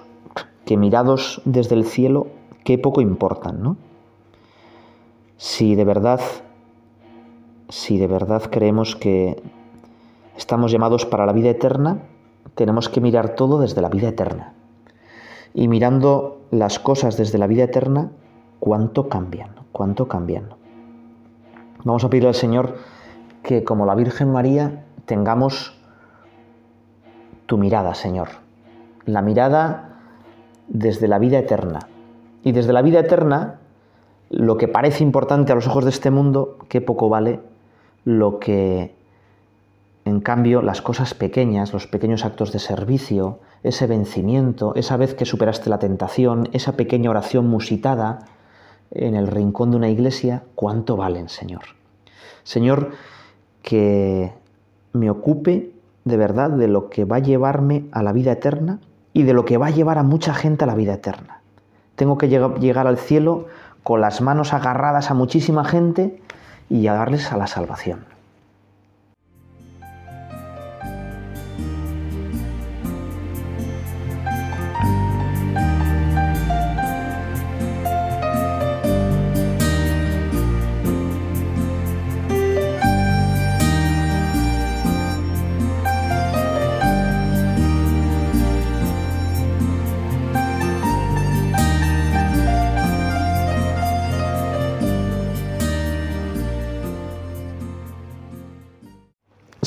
que 0.64 0.77
mirados 0.77 1.40
desde 1.44 1.77
el 1.77 1.85
cielo 1.85 2.27
qué 2.64 2.77
poco 2.79 3.01
importan, 3.03 3.62
¿no? 3.62 3.77
Si 5.37 5.74
de 5.74 5.85
verdad 5.85 6.20
si 7.68 7.98
de 7.98 8.07
verdad 8.07 8.42
creemos 8.51 8.96
que 8.96 9.42
estamos 10.38 10.70
llamados 10.70 11.05
para 11.05 11.27
la 11.27 11.33
vida 11.33 11.48
eterna, 11.51 11.98
tenemos 12.55 12.88
que 12.88 13.01
mirar 13.01 13.31
todo 13.35 13.59
desde 13.61 13.83
la 13.83 13.88
vida 13.88 14.09
eterna. 14.09 14.55
Y 15.53 15.66
mirando 15.66 16.38
las 16.53 16.79
cosas 16.79 17.16
desde 17.16 17.38
la 17.38 17.48
vida 17.48 17.64
eterna, 17.64 18.12
cuánto 18.61 19.09
cambian, 19.09 19.51
cuánto 19.72 20.07
cambian. 20.07 20.51
Vamos 21.83 22.05
a 22.05 22.09
pedirle 22.11 22.29
al 22.29 22.37
Señor 22.37 22.77
que 23.42 23.64
como 23.64 23.85
la 23.85 23.96
Virgen 23.96 24.31
María 24.31 24.85
tengamos 25.07 25.77
tu 27.46 27.59
mirada, 27.59 27.94
Señor. 27.94 28.29
La 29.07 29.22
mirada 29.22 29.96
desde 30.68 31.09
la 31.09 31.18
vida 31.18 31.38
eterna. 31.40 31.81
Y 32.44 32.53
desde 32.53 32.72
la 32.72 32.83
vida 32.83 33.01
eterna, 33.01 33.59
lo 34.31 34.57
que 34.57 34.68
parece 34.68 35.03
importante 35.03 35.51
a 35.51 35.55
los 35.57 35.66
ojos 35.66 35.83
de 35.85 35.90
este 35.90 36.12
mundo, 36.12 36.59
qué 36.68 36.81
poco 36.81 37.09
vale 37.09 37.40
lo 38.05 38.38
que 38.38 38.94
en 40.09 40.21
cambio, 40.21 40.62
las 40.62 40.81
cosas 40.81 41.12
pequeñas, 41.12 41.75
los 41.75 41.87
pequeños 41.87 42.25
actos 42.25 42.51
de 42.51 42.59
servicio, 42.61 43.40
ese 43.62 43.87
vencimiento, 43.87 44.75
esa 44.75 44.97
vez 44.97 45.14
que 45.14 45.27
superaste 45.27 45.68
la 45.68 45.79
tentación, 45.79 46.49
esa 46.55 46.77
pequeña 46.79 47.11
oración 47.11 47.47
musitada 47.47 48.21
en 48.90 49.14
el 49.14 49.27
rincón 49.27 49.71
de 49.71 49.77
una 49.77 49.90
iglesia, 49.90 50.44
¿cuánto 50.55 50.97
valen, 50.97 51.29
Señor? 51.29 51.61
Señor, 52.42 52.92
que 53.61 54.33
me 54.94 55.11
ocupe 55.11 55.73
de 56.07 56.16
verdad 56.16 56.49
de 56.51 56.68
lo 56.68 56.88
que 56.88 57.05
va 57.05 57.16
a 57.16 57.18
llevarme 57.18 57.85
a 57.92 58.03
la 58.03 58.12
vida 58.12 58.33
eterna 58.33 58.79
y 59.12 59.25
de 59.25 59.35
lo 59.35 59.44
que 59.44 59.59
va 59.59 59.66
a 59.66 59.71
llevar 59.73 59.99
a 59.99 60.05
mucha 60.05 60.33
gente 60.33 60.64
a 60.64 60.68
la 60.68 60.75
vida 60.75 60.94
eterna. 60.94 61.42
Tengo 61.97 62.16
que 62.16 62.29
llegar 62.31 62.87
al 62.87 62.97
cielo 62.97 63.49
con 63.83 64.01
las 64.01 64.23
manos 64.23 64.55
agarradas 64.55 65.11
a 65.11 65.14
muchísima 65.14 65.66
gente 65.66 66.23
y 66.71 66.83
darles 66.87 67.31
a 67.31 67.37
la 67.37 67.47
salvación. 67.47 68.07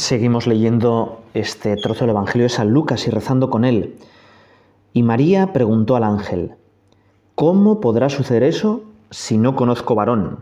Seguimos 0.02 0.48
leyendo 0.48 1.20
este 1.36 1.76
trozo 1.76 2.00
del 2.06 2.10
Evangelio 2.10 2.46
de 2.46 2.50
San 2.50 2.72
Lucas 2.74 3.08
y 3.08 3.12
rezando 3.12 3.52
con 3.52 3.64
él. 3.66 3.98
Y 4.94 5.04
María 5.04 5.54
preguntó 5.54 5.96
al 5.96 6.04
ángel, 6.04 6.54
¿cómo 7.36 7.80
podrá 7.80 8.10
suceder 8.10 8.42
eso 8.42 8.82
si 9.12 9.38
no 9.38 9.56
conozco 9.56 9.94
varón? 9.94 10.40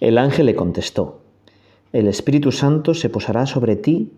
El 0.00 0.18
ángel 0.18 0.46
le 0.46 0.56
contestó, 0.56 1.20
el 1.92 2.08
Espíritu 2.08 2.50
Santo 2.50 2.94
se 2.94 3.08
posará 3.08 3.46
sobre 3.46 3.76
ti 3.76 4.10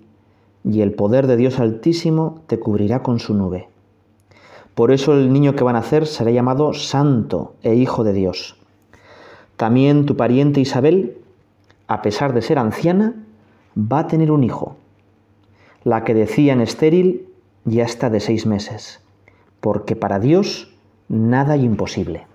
y 0.65 0.81
el 0.81 0.95
poder 0.95 1.27
de 1.27 1.37
Dios 1.37 1.59
Altísimo 1.61 2.41
te 2.47 2.59
cubrirá 2.59 3.03
con 3.03 3.19
su 3.21 3.35
nube. 3.35 3.69
Por 4.75 4.91
eso 4.91 5.13
el 5.13 5.35
niño 5.35 5.55
que 5.55 5.65
va 5.65 5.71
a 5.73 5.75
nacer 5.75 6.07
será 6.07 6.31
llamado 6.31 6.73
Santo 6.73 7.57
e 7.63 7.75
Hijo 7.75 8.05
de 8.05 8.15
Dios. 8.15 8.57
También 9.59 10.07
tu 10.07 10.17
pariente 10.17 10.61
Isabel, 10.61 11.19
a 11.89 12.01
pesar 12.01 12.33
de 12.33 12.41
ser 12.41 12.59
anciana, 12.59 13.17
va 13.77 14.01
a 14.01 14.07
tener 14.07 14.31
un 14.33 14.43
hijo. 14.45 14.77
La 15.85 16.03
que 16.05 16.15
decían 16.15 16.61
estéril 16.61 17.29
ya 17.65 17.85
está 17.85 18.11
de 18.11 18.21
seis 18.21 18.47
meses, 18.47 19.01
porque 19.61 19.95
para 19.95 20.19
Dios 20.19 20.75
nada 21.09 21.55
es 21.55 21.63
imposible. 21.63 22.27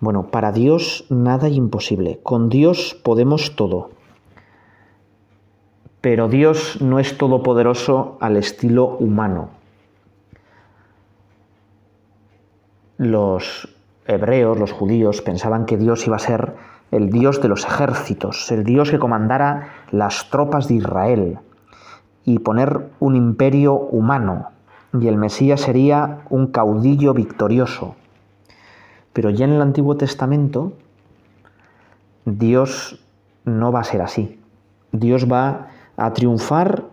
Bueno, 0.00 0.28
para 0.30 0.52
Dios 0.52 1.06
nada 1.08 1.48
es 1.48 1.54
imposible. 1.54 2.20
Con 2.22 2.48
Dios 2.48 3.00
podemos 3.02 3.56
todo. 3.56 3.90
Pero 6.00 6.28
Dios 6.28 6.80
no 6.80 7.00
es 7.00 7.16
todopoderoso 7.18 8.18
al 8.20 8.36
estilo 8.36 8.96
humano. 8.98 9.50
Los 12.98 13.74
hebreos, 14.06 14.58
los 14.58 14.70
judíos, 14.72 15.22
pensaban 15.22 15.66
que 15.66 15.76
Dios 15.76 16.06
iba 16.06 16.16
a 16.16 16.20
ser 16.20 16.54
el 16.90 17.10
Dios 17.10 17.40
de 17.42 17.48
los 17.48 17.64
ejércitos, 17.66 18.50
el 18.50 18.64
Dios 18.64 18.90
que 18.90 18.98
comandara 18.98 19.68
las 19.90 20.30
tropas 20.30 20.68
de 20.68 20.74
Israel 20.74 21.38
y 22.24 22.38
poner 22.40 22.90
un 22.98 23.16
imperio 23.16 23.74
humano, 23.74 24.48
y 24.98 25.06
el 25.08 25.16
Mesías 25.16 25.60
sería 25.60 26.22
un 26.30 26.46
caudillo 26.48 27.12
victorioso. 27.12 27.94
Pero 29.12 29.30
ya 29.30 29.44
en 29.44 29.52
el 29.52 29.62
Antiguo 29.62 29.96
Testamento, 29.96 30.72
Dios 32.24 33.04
no 33.44 33.72
va 33.72 33.80
a 33.80 33.84
ser 33.84 34.00
así. 34.02 34.40
Dios 34.92 35.30
va 35.30 35.68
a 35.96 36.12
triunfar, 36.12 36.84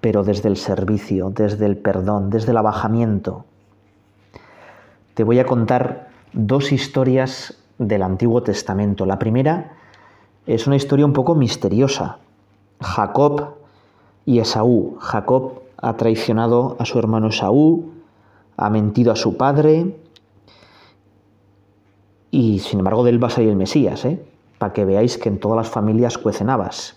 pero 0.00 0.22
desde 0.22 0.48
el 0.48 0.56
servicio, 0.56 1.30
desde 1.34 1.64
el 1.66 1.78
perdón, 1.78 2.28
desde 2.28 2.50
el 2.50 2.58
abajamiento. 2.58 3.46
Te 5.14 5.24
voy 5.24 5.38
a 5.38 5.46
contar 5.46 6.10
dos 6.32 6.72
historias 6.72 7.58
del 7.88 8.02
Antiguo 8.02 8.42
Testamento. 8.42 9.06
La 9.06 9.18
primera 9.18 9.72
es 10.46 10.66
una 10.66 10.76
historia 10.76 11.04
un 11.06 11.12
poco 11.12 11.34
misteriosa. 11.34 12.18
Jacob 12.80 13.54
y 14.24 14.38
Esaú. 14.38 14.96
Jacob 15.00 15.62
ha 15.78 15.96
traicionado 15.96 16.76
a 16.78 16.84
su 16.86 16.98
hermano 16.98 17.28
Esaú, 17.28 17.92
ha 18.56 18.70
mentido 18.70 19.12
a 19.12 19.16
su 19.16 19.36
padre 19.36 19.96
y 22.30 22.58
sin 22.60 22.80
embargo 22.80 23.04
de 23.04 23.10
él 23.10 23.22
va 23.22 23.28
a 23.28 23.30
salir 23.30 23.50
el 23.50 23.56
Mesías, 23.56 24.04
¿eh? 24.04 24.24
para 24.58 24.72
que 24.72 24.84
veáis 24.84 25.18
que 25.18 25.28
en 25.28 25.38
todas 25.38 25.56
las 25.56 25.68
familias 25.68 26.18
cuecen 26.18 26.50
habas. 26.50 26.96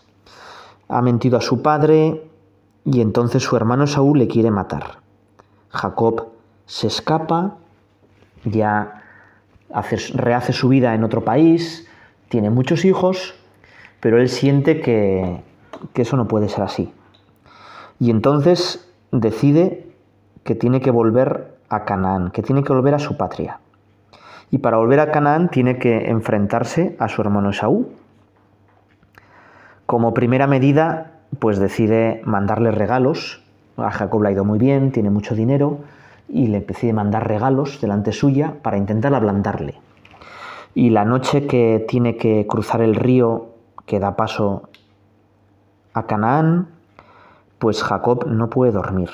Ha 0.87 1.01
mentido 1.01 1.37
a 1.37 1.41
su 1.41 1.61
padre 1.61 2.27
y 2.85 3.01
entonces 3.01 3.43
su 3.43 3.55
hermano 3.55 3.87
Saúl 3.87 4.19
le 4.19 4.27
quiere 4.27 4.49
matar. 4.51 4.97
Jacob 5.69 6.27
se 6.65 6.87
escapa, 6.87 7.55
ya 8.45 9.03
rehace 10.15 10.53
su 10.53 10.69
vida 10.69 10.93
en 10.95 11.03
otro 11.03 11.23
país, 11.23 11.87
tiene 12.29 12.49
muchos 12.49 12.85
hijos, 12.85 13.35
pero 13.99 14.19
él 14.19 14.29
siente 14.29 14.79
que, 14.81 15.41
que 15.93 16.01
eso 16.03 16.17
no 16.17 16.27
puede 16.27 16.49
ser 16.49 16.63
así. 16.63 16.91
Y 17.99 18.11
entonces 18.11 18.87
decide 19.11 19.85
que 20.43 20.55
tiene 20.55 20.81
que 20.81 20.91
volver 20.91 21.55
a 21.69 21.83
Canaán, 21.85 22.31
que 22.31 22.43
tiene 22.43 22.63
que 22.63 22.73
volver 22.73 22.93
a 22.93 22.99
su 22.99 23.17
patria. 23.17 23.59
Y 24.51 24.59
para 24.59 24.77
volver 24.77 24.99
a 24.99 25.11
Canaán 25.11 25.49
tiene 25.49 25.77
que 25.77 26.09
enfrentarse 26.09 26.95
a 26.99 27.09
su 27.09 27.21
hermano 27.21 27.49
Esaú. 27.49 27.89
Como 29.85 30.13
primera 30.13 30.47
medida, 30.47 31.11
pues 31.39 31.59
decide 31.59 32.21
mandarle 32.23 32.71
regalos. 32.71 33.43
A 33.75 33.91
Jacob 33.91 34.21
le 34.21 34.29
ha 34.29 34.31
ido 34.31 34.45
muy 34.45 34.57
bien, 34.59 34.91
tiene 34.91 35.09
mucho 35.09 35.35
dinero, 35.35 35.79
y 36.29 36.47
le 36.47 36.57
empecé 36.57 36.89
a 36.89 36.93
mandar 36.93 37.27
regalos 37.27 37.79
delante 37.79 38.11
suya 38.11 38.55
para 38.61 38.77
intentar 38.77 39.13
ablandarle. 39.13 39.75
Y 40.75 40.89
la 40.89 41.05
noche 41.05 41.47
que 41.47 41.85
tiene 41.87 42.17
que 42.17 42.45
cruzar 42.47 42.81
el 42.81 42.95
río 42.95 43.47
que 43.85 43.99
da 43.99 44.15
paso 44.15 44.69
a 45.93 46.05
Canaán, 46.05 46.67
pues 47.59 47.81
Jacob 47.81 48.27
no 48.27 48.49
puede 48.49 48.71
dormir. 48.71 49.09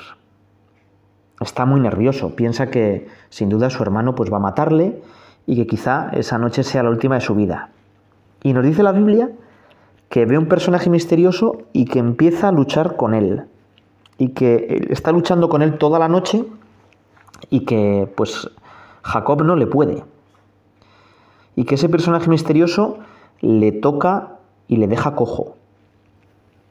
Está 1.40 1.64
muy 1.64 1.80
nervioso, 1.80 2.36
piensa 2.36 2.70
que 2.70 3.06
sin 3.30 3.48
duda 3.48 3.70
su 3.70 3.82
hermano 3.82 4.14
pues 4.14 4.32
va 4.32 4.36
a 4.36 4.40
matarle 4.40 5.02
y 5.46 5.56
que 5.56 5.66
quizá 5.66 6.10
esa 6.12 6.38
noche 6.38 6.62
sea 6.62 6.82
la 6.82 6.90
última 6.90 7.14
de 7.16 7.20
su 7.20 7.34
vida. 7.34 7.70
Y 8.42 8.52
nos 8.52 8.64
dice 8.64 8.82
la 8.82 8.92
Biblia 8.92 9.30
que 10.08 10.26
ve 10.26 10.36
un 10.38 10.46
personaje 10.46 10.90
misterioso 10.90 11.62
y 11.72 11.86
que 11.86 11.98
empieza 11.98 12.48
a 12.48 12.52
luchar 12.52 12.96
con 12.96 13.14
él. 13.14 13.42
Y 14.16 14.28
que 14.28 14.86
está 14.90 15.10
luchando 15.10 15.48
con 15.48 15.60
él 15.62 15.76
toda 15.76 15.98
la 15.98 16.08
noche 16.08 16.44
y 17.50 17.64
que 17.64 18.10
pues 18.16 18.50
Jacob 19.02 19.42
no 19.42 19.56
le 19.56 19.66
puede. 19.66 20.04
Y 21.56 21.64
que 21.64 21.76
ese 21.76 21.88
personaje 21.88 22.28
misterioso 22.28 22.98
le 23.40 23.72
toca 23.72 24.36
y 24.66 24.76
le 24.76 24.88
deja 24.88 25.14
cojo. 25.14 25.56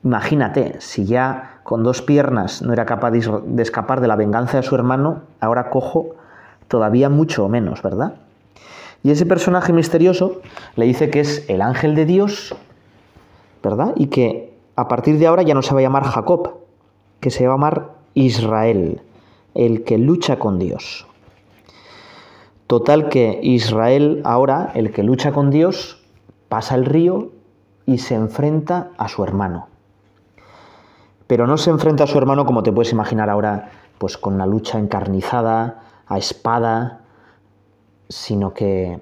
Imagínate, 0.03 0.81
si 0.81 1.05
ya 1.05 1.59
con 1.63 1.83
dos 1.83 2.01
piernas 2.01 2.61
no 2.61 2.73
era 2.73 2.85
capaz 2.85 3.11
de 3.11 3.61
escapar 3.63 4.01
de 4.01 4.09
la 4.09 4.17
venganza 4.17 4.57
de 4.57 4.63
su 4.63 4.75
hermano, 4.75 5.21
ahora 5.39 5.69
cojo 5.69 6.15
todavía 6.67 7.07
mucho 7.09 7.47
menos, 7.47 7.81
¿verdad? 7.81 8.15
Y 9.03 9.11
ese 9.11 9.25
personaje 9.25 9.71
misterioso 9.71 10.41
le 10.75 10.85
dice 10.85 11.09
que 11.09 11.21
es 11.21 11.49
el 11.49 11.61
ángel 11.61 11.95
de 11.95 12.05
Dios, 12.05 12.53
¿verdad? 13.61 13.93
Y 13.95 14.07
que 14.07 14.53
a 14.75 14.89
partir 14.89 15.19
de 15.19 15.27
ahora 15.27 15.43
ya 15.43 15.53
no 15.53 15.61
se 15.61 15.73
va 15.73 15.79
a 15.79 15.83
llamar 15.83 16.03
Jacob, 16.03 16.55
que 17.21 17.29
se 17.29 17.47
va 17.47 17.53
a 17.53 17.57
llamar 17.57 17.85
Israel 18.13 19.01
el 19.55 19.83
que 19.83 19.97
lucha 19.97 20.39
con 20.39 20.59
Dios. 20.59 21.05
Total 22.67 23.09
que 23.09 23.39
Israel 23.43 24.21
ahora, 24.25 24.71
el 24.75 24.91
que 24.91 25.03
lucha 25.03 25.31
con 25.31 25.49
Dios, 25.51 26.01
pasa 26.49 26.75
el 26.75 26.85
río 26.85 27.29
y 27.85 27.99
se 27.99 28.15
enfrenta 28.15 28.91
a 28.97 29.07
su 29.07 29.23
hermano. 29.23 29.67
Pero 31.27 31.47
no 31.47 31.57
se 31.57 31.69
enfrenta 31.69 32.05
a 32.05 32.07
su 32.07 32.17
hermano 32.17 32.45
como 32.45 32.63
te 32.63 32.71
puedes 32.71 32.91
imaginar 32.91 33.29
ahora, 33.29 33.71
pues 33.97 34.17
con 34.17 34.37
la 34.37 34.45
lucha 34.45 34.79
encarnizada, 34.79 35.83
a 36.07 36.17
espada, 36.17 37.03
sino 38.09 38.53
que 38.53 38.99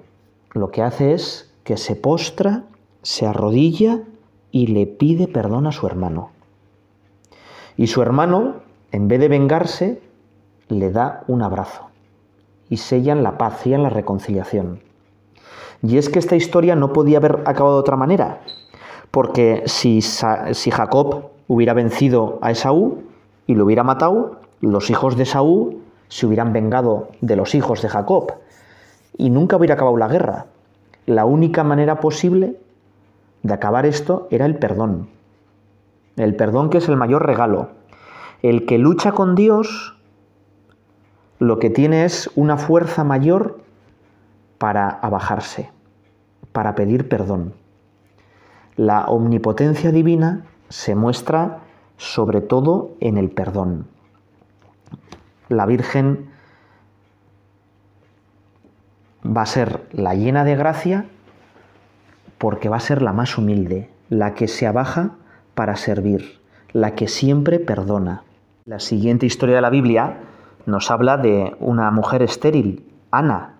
lo 0.52 0.70
que 0.70 0.82
hace 0.82 1.14
es 1.14 1.50
que 1.64 1.76
se 1.76 1.96
postra, 1.96 2.64
se 3.02 3.26
arrodilla 3.26 4.00
y 4.50 4.68
le 4.68 4.86
pide 4.86 5.28
perdón 5.28 5.66
a 5.66 5.72
su 5.72 5.86
hermano. 5.86 6.30
Y 7.76 7.86
su 7.86 8.02
hermano, 8.02 8.56
en 8.92 9.08
vez 9.08 9.18
de 9.18 9.28
vengarse, 9.28 10.02
le 10.78 10.90
da 10.90 11.24
un 11.28 11.42
abrazo 11.42 11.82
y 12.68 12.78
sellan 12.78 13.22
la 13.22 13.36
paz, 13.36 13.66
y 13.66 13.70
la 13.70 13.90
reconciliación. 13.90 14.80
Y 15.82 15.98
es 15.98 16.08
que 16.08 16.18
esta 16.18 16.36
historia 16.36 16.74
no 16.74 16.92
podía 16.94 17.18
haber 17.18 17.42
acabado 17.44 17.74
de 17.76 17.80
otra 17.80 17.96
manera, 17.96 18.40
porque 19.10 19.62
si, 19.66 20.00
si 20.00 20.70
Jacob 20.70 21.24
hubiera 21.48 21.74
vencido 21.74 22.38
a 22.40 22.50
Esaú 22.50 23.04
y 23.46 23.54
lo 23.56 23.64
hubiera 23.66 23.84
matado, 23.84 24.40
los 24.62 24.88
hijos 24.88 25.16
de 25.18 25.24
Esaú 25.24 25.82
se 26.08 26.24
hubieran 26.26 26.52
vengado 26.54 27.08
de 27.20 27.36
los 27.36 27.54
hijos 27.54 27.82
de 27.82 27.88
Jacob 27.90 28.32
y 29.18 29.28
nunca 29.30 29.56
hubiera 29.56 29.74
acabado 29.74 29.96
la 29.98 30.08
guerra. 30.08 30.46
La 31.04 31.24
única 31.26 31.64
manera 31.64 32.00
posible 32.00 32.56
de 33.42 33.52
acabar 33.54 33.84
esto 33.84 34.28
era 34.30 34.46
el 34.46 34.54
perdón. 34.56 35.08
El 36.16 36.36
perdón 36.36 36.70
que 36.70 36.78
es 36.78 36.88
el 36.88 36.96
mayor 36.96 37.26
regalo. 37.26 37.68
El 38.42 38.64
que 38.66 38.78
lucha 38.78 39.12
con 39.12 39.34
Dios 39.34 39.94
lo 41.42 41.58
que 41.58 41.70
tiene 41.70 42.04
es 42.04 42.30
una 42.36 42.56
fuerza 42.56 43.02
mayor 43.02 43.58
para 44.58 44.88
abajarse, 44.88 45.70
para 46.52 46.76
pedir 46.76 47.08
perdón. 47.08 47.52
La 48.76 49.06
omnipotencia 49.06 49.90
divina 49.90 50.42
se 50.68 50.94
muestra 50.94 51.58
sobre 51.96 52.40
todo 52.42 52.92
en 53.00 53.18
el 53.18 53.30
perdón. 53.30 53.88
La 55.48 55.66
Virgen 55.66 56.28
va 59.26 59.42
a 59.42 59.46
ser 59.46 59.82
la 59.90 60.14
llena 60.14 60.44
de 60.44 60.54
gracia 60.54 61.06
porque 62.38 62.68
va 62.68 62.76
a 62.76 62.80
ser 62.80 63.02
la 63.02 63.12
más 63.12 63.36
humilde, 63.36 63.90
la 64.10 64.34
que 64.34 64.46
se 64.46 64.68
abaja 64.68 65.16
para 65.56 65.74
servir, 65.74 66.38
la 66.72 66.94
que 66.94 67.08
siempre 67.08 67.58
perdona. 67.58 68.22
La 68.64 68.78
siguiente 68.78 69.26
historia 69.26 69.56
de 69.56 69.60
la 69.62 69.70
Biblia 69.70 70.18
nos 70.66 70.90
habla 70.90 71.16
de 71.16 71.56
una 71.60 71.90
mujer 71.90 72.22
estéril, 72.22 72.84
Ana, 73.10 73.56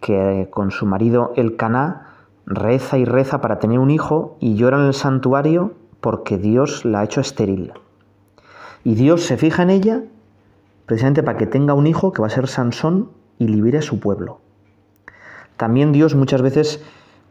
que 0.00 0.48
con 0.50 0.70
su 0.70 0.86
marido 0.86 1.32
El 1.36 1.56
Caná 1.56 2.06
reza 2.46 2.98
y 2.98 3.04
reza 3.04 3.40
para 3.40 3.58
tener 3.58 3.78
un 3.78 3.90
hijo 3.90 4.36
y 4.40 4.54
llora 4.54 4.78
en 4.78 4.86
el 4.86 4.94
santuario 4.94 5.72
porque 6.00 6.38
Dios 6.38 6.84
la 6.84 7.00
ha 7.00 7.04
hecho 7.04 7.20
estéril. 7.20 7.72
Y 8.84 8.94
Dios 8.94 9.22
se 9.22 9.36
fija 9.36 9.62
en 9.62 9.70
ella 9.70 10.02
precisamente 10.86 11.22
para 11.22 11.36
que 11.36 11.46
tenga 11.46 11.74
un 11.74 11.86
hijo 11.86 12.12
que 12.12 12.20
va 12.22 12.28
a 12.28 12.30
ser 12.30 12.46
Sansón 12.48 13.10
y 13.38 13.48
libere 13.48 13.78
a 13.78 13.82
su 13.82 13.98
pueblo. 14.00 14.38
También 15.56 15.92
Dios 15.92 16.14
muchas 16.14 16.40
veces, 16.40 16.82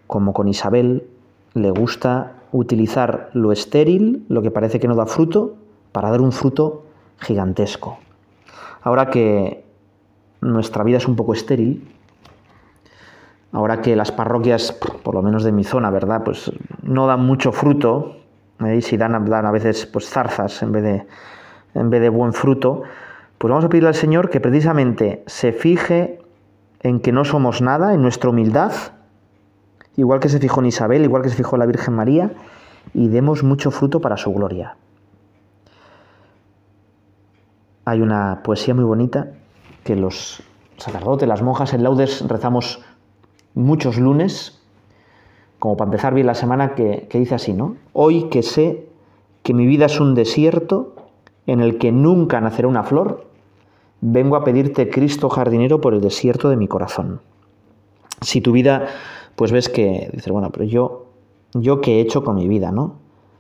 como 0.06 0.34
con 0.34 0.48
Isabel, 0.48 1.08
le 1.54 1.72
gusta 1.72 2.34
utilizar 2.52 3.30
lo 3.34 3.52
estéril, 3.52 4.26
lo 4.28 4.42
que 4.42 4.52
parece 4.52 4.80
que 4.80 4.88
no 4.88 4.96
da 4.96 5.06
fruto, 5.06 5.56
para 5.94 6.12
dar 6.12 6.22
un 6.22 6.32
fruto 6.32 6.84
gigantesco. 7.20 7.98
Ahora 8.88 9.10
que 9.10 9.66
nuestra 10.40 10.82
vida 10.86 10.96
es 10.96 11.10
un 11.10 11.18
poco 11.18 11.34
estéril, 11.34 11.92
ahora 13.52 13.82
que 13.82 13.98
las 13.98 14.14
parroquias, 14.14 14.72
por 14.72 15.14
lo 15.14 15.22
menos 15.22 15.44
de 15.44 15.52
mi 15.52 15.66
zona, 15.66 15.90
¿verdad? 15.90 16.24
Pues 16.24 16.50
no 16.84 17.06
dan 17.06 17.20
mucho 17.26 17.52
fruto, 17.52 18.16
¿eh? 18.66 18.82
si 18.82 18.96
dan, 18.96 19.26
dan 19.26 19.46
a 19.46 19.52
veces 19.52 19.86
pues 19.88 20.10
zarzas 20.10 20.64
en 20.64 20.72
vez, 20.72 20.84
de, 20.84 21.06
en 21.76 21.90
vez 21.90 22.00
de 22.00 22.08
buen 22.08 22.32
fruto, 22.32 22.84
pues 23.38 23.50
vamos 23.50 23.66
a 23.66 23.68
pedirle 23.68 23.90
al 23.90 23.96
Señor 23.96 24.30
que 24.30 24.40
precisamente 24.40 25.22
se 25.28 25.52
fije 25.52 26.22
en 26.82 27.02
que 27.02 27.12
no 27.12 27.26
somos 27.26 27.62
nada, 27.62 27.94
en 27.94 28.02
nuestra 28.02 28.30
humildad, 28.30 28.72
igual 29.98 30.22
que 30.22 30.30
se 30.30 30.40
fijó 30.40 30.62
en 30.62 30.68
Isabel, 30.68 31.04
igual 31.04 31.24
que 31.24 31.30
se 31.30 31.36
fijó 31.36 31.58
en 31.58 31.60
la 31.60 31.66
Virgen 31.66 31.94
María, 31.94 32.32
y 32.94 33.10
demos 33.10 33.44
mucho 33.44 33.70
fruto 33.70 34.00
para 34.00 34.16
su 34.16 34.34
gloria 34.34 34.76
hay 37.90 38.02
una 38.02 38.42
poesía 38.44 38.76
muy 38.76 38.84
bonita 38.84 39.32
que 39.86 39.96
los 39.96 40.42
sacerdotes, 40.76 41.26
las 41.26 41.42
monjas 41.42 41.74
en 41.74 41.84
laudes 41.84 42.20
rezamos 42.28 42.82
muchos 43.54 43.98
lunes, 43.98 44.60
como 45.58 45.78
para 45.78 45.88
empezar 45.88 46.14
bien 46.14 46.28
la 46.28 46.36
semana, 46.36 46.76
que, 46.76 47.08
dice 47.14 47.36
así, 47.36 47.54
¿no? 47.54 47.78
Hoy 47.94 48.24
que 48.28 48.44
sé 48.44 48.84
que 49.42 49.54
mi 49.54 49.66
vida 49.66 49.86
es 49.86 50.02
un 50.02 50.16
desierto 50.16 50.96
en 51.46 51.62
el 51.62 51.78
que 51.78 51.94
nunca 51.94 52.42
nacerá 52.42 52.68
una 52.68 52.84
flor, 52.84 53.26
vengo 54.02 54.36
a 54.36 54.44
pedirte, 54.44 54.90
Cristo 54.90 55.30
jardinero, 55.30 55.80
por 55.80 55.94
el 55.94 56.02
desierto 56.02 56.50
de 56.50 56.58
mi 56.58 56.68
corazón. 56.68 57.22
Si 58.20 58.42
tu 58.42 58.52
vida, 58.52 58.88
pues 59.38 59.54
ves 59.54 59.70
que, 59.70 60.10
dices, 60.12 60.34
bueno, 60.34 60.50
pero 60.52 60.66
yo, 60.66 61.06
yo 61.54 61.80
qué 61.80 62.00
he 62.00 62.02
hecho 62.02 62.26
con 62.26 62.36
mi 62.36 62.50
vida, 62.50 62.70
¿no? 62.74 62.96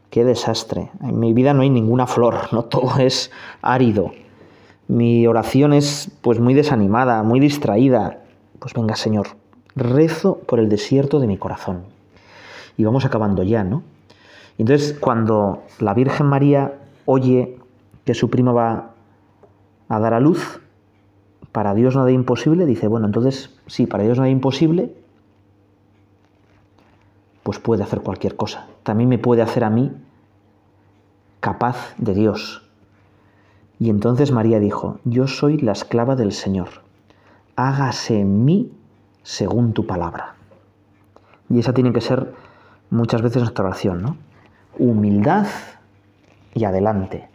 Qué 0.10 0.24
desastre. 0.24 0.90
En 1.04 1.20
mi 1.20 1.34
vida 1.34 1.54
no 1.54 1.64
hay 1.64 1.70
ninguna 1.70 2.08
flor, 2.08 2.36
¿no? 2.54 2.64
Todo 2.64 2.98
es 3.00 3.30
árido. 3.62 4.12
Mi 4.90 5.28
oración 5.28 5.74
es 5.74 6.10
pues 6.22 6.40
muy 6.40 6.54
desanimada, 6.54 7.22
muy 7.22 7.42
distraída. 7.42 8.20
Pues 8.60 8.74
venga, 8.74 8.96
Señor, 8.96 9.28
rezo 9.76 10.38
por 10.40 10.60
el 10.60 10.70
desierto 10.70 11.20
de 11.20 11.28
mi 11.28 11.38
corazón. 11.38 11.84
Y 12.78 12.86
vamos 12.86 13.04
acabando 13.04 13.44
ya, 13.44 13.66
¿no? 13.66 13.84
Entonces, 14.58 14.98
cuando 14.98 15.64
la 15.80 15.94
Virgen 15.94 16.28
María 16.28 16.76
oye 17.06 17.58
que 18.06 18.14
su 18.14 18.30
prima 18.30 18.54
va 18.54 18.92
a 19.90 20.00
dar 20.00 20.14
a 20.14 20.22
luz, 20.22 20.62
para 21.52 21.74
Dios 21.74 21.96
nada 21.96 22.12
imposible, 22.12 22.66
dice, 22.66 22.88
bueno, 22.88 23.08
entonces, 23.08 23.50
sí, 23.68 23.88
para 23.88 24.04
Dios 24.04 24.18
nada 24.18 24.30
imposible, 24.30 24.94
pues 27.44 27.60
puede 27.60 27.84
hacer 27.84 28.00
cualquier 28.02 28.36
cosa. 28.38 28.68
También 28.84 29.10
me 29.10 29.18
puede 29.20 29.42
hacer 29.42 29.64
a 29.66 29.70
mí 29.70 29.92
capaz 31.42 31.94
de 31.98 32.14
Dios, 32.14 32.62
y 33.80 33.90
entonces 33.90 34.32
María 34.32 34.60
dijo, 34.60 35.00
Yo 35.06 35.28
soy 35.28 35.58
la 35.58 35.74
esclava 35.74 36.16
del 36.16 36.32
Señor, 36.32 36.70
hágase 37.56 38.20
en 38.22 38.44
mí 38.46 38.72
según 39.24 39.74
tu 39.74 39.86
palabra. 39.86 40.36
Y 41.50 41.60
esa 41.60 41.74
tiene 41.74 41.94
que 41.94 42.02
ser 42.02 42.34
muchas 42.90 43.22
veces 43.22 43.42
nuestra 43.42 43.66
oración, 43.66 44.02
¿no? 44.02 44.18
Humildad 44.80 45.48
y 46.54 46.64
adelante. 46.66 47.28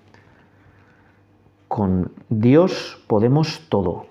Con 1.68 2.12
Dios 2.28 2.98
podemos 3.06 3.62
todo. 3.68 4.06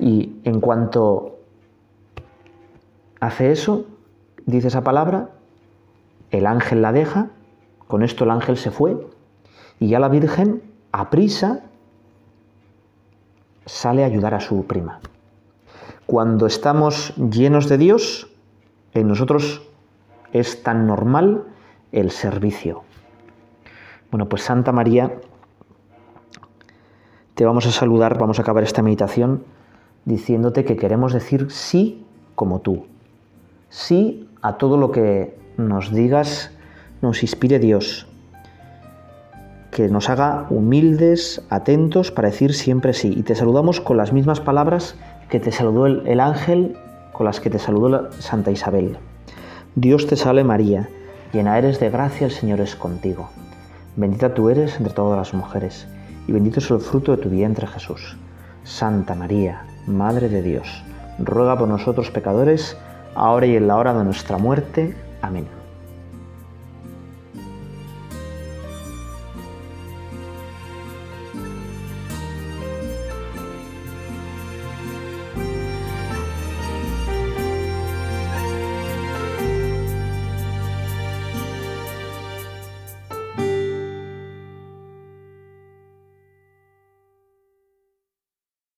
Y 0.00 0.36
en 0.44 0.60
cuanto 0.60 1.36
hace 3.20 3.52
eso, 3.52 3.84
dice 4.46 4.68
esa 4.68 4.82
palabra, 4.82 5.30
el 6.30 6.46
ángel 6.46 6.82
la 6.82 6.90
deja, 6.90 7.28
con 7.86 8.02
esto 8.02 8.24
el 8.24 8.30
ángel 8.30 8.56
se 8.56 8.70
fue, 8.72 9.06
y 9.78 9.88
ya 9.88 10.00
la 10.00 10.08
Virgen 10.08 10.62
a 10.94 11.02
prisa, 11.10 11.58
sale 13.66 14.06
a 14.06 14.06
ayudar 14.06 14.30
a 14.38 14.40
su 14.40 14.62
prima. 14.62 15.02
Cuando 16.06 16.46
estamos 16.46 17.12
llenos 17.18 17.66
de 17.68 17.78
Dios, 17.78 18.30
en 18.94 19.08
nosotros 19.08 19.62
es 20.32 20.62
tan 20.62 20.86
normal 20.86 21.42
el 21.90 22.12
servicio. 22.12 22.82
Bueno, 24.12 24.28
pues 24.28 24.42
Santa 24.42 24.70
María, 24.70 25.18
te 27.34 27.44
vamos 27.44 27.66
a 27.66 27.72
saludar, 27.72 28.16
vamos 28.16 28.38
a 28.38 28.42
acabar 28.42 28.62
esta 28.62 28.82
meditación 28.82 29.42
diciéndote 30.04 30.64
que 30.64 30.76
queremos 30.76 31.12
decir 31.12 31.50
sí 31.50 32.04
como 32.36 32.60
tú, 32.60 32.86
sí 33.70 34.28
a 34.42 34.58
todo 34.58 34.76
lo 34.76 34.92
que 34.92 35.36
nos 35.56 35.90
digas, 35.92 36.52
nos 37.00 37.22
inspire 37.22 37.58
Dios, 37.58 38.06
que 39.74 39.88
nos 39.88 40.08
haga 40.08 40.46
humildes, 40.50 41.42
atentos 41.50 42.12
para 42.12 42.30
decir 42.30 42.54
siempre 42.54 42.92
sí. 42.92 43.12
Y 43.14 43.24
te 43.24 43.34
saludamos 43.34 43.80
con 43.80 43.96
las 43.96 44.12
mismas 44.12 44.38
palabras 44.40 44.94
que 45.28 45.40
te 45.40 45.50
saludó 45.50 45.86
el, 45.86 46.20
ángel, 46.20 46.76
con 47.12 47.26
las 47.26 47.40
que 47.40 47.50
te 47.50 47.58
saludó 47.58 47.88
la 47.88 48.10
Santa 48.20 48.52
Isabel. 48.52 48.96
Dios 49.74 50.06
te 50.06 50.14
salve 50.14 50.44
María, 50.44 50.88
llena 51.32 51.58
eres 51.58 51.80
de 51.80 51.90
gracia, 51.90 52.24
el 52.24 52.30
Señor 52.30 52.60
es 52.60 52.76
contigo. 52.76 53.28
Bendita 53.96 54.32
tú 54.32 54.48
eres 54.48 54.76
entre 54.78 54.94
todas 54.94 55.18
las 55.18 55.34
mujeres, 55.34 55.88
y 56.28 56.32
bendito 56.32 56.60
es 56.60 56.70
el 56.70 56.78
fruto 56.78 57.16
de 57.16 57.22
tu 57.24 57.28
vientre 57.28 57.66
Jesús. 57.66 58.16
Santa 58.62 59.16
María, 59.16 59.64
Madre 59.88 60.28
de 60.28 60.40
Dios, 60.42 60.84
ruega 61.18 61.58
por 61.58 61.66
nosotros 61.66 62.12
pecadores, 62.12 62.76
ahora 63.16 63.46
y 63.46 63.56
en 63.56 63.66
la 63.66 63.74
hora 63.76 63.92
de 63.92 64.04
nuestra 64.04 64.38
muerte. 64.38 64.94
Amén. 65.20 65.63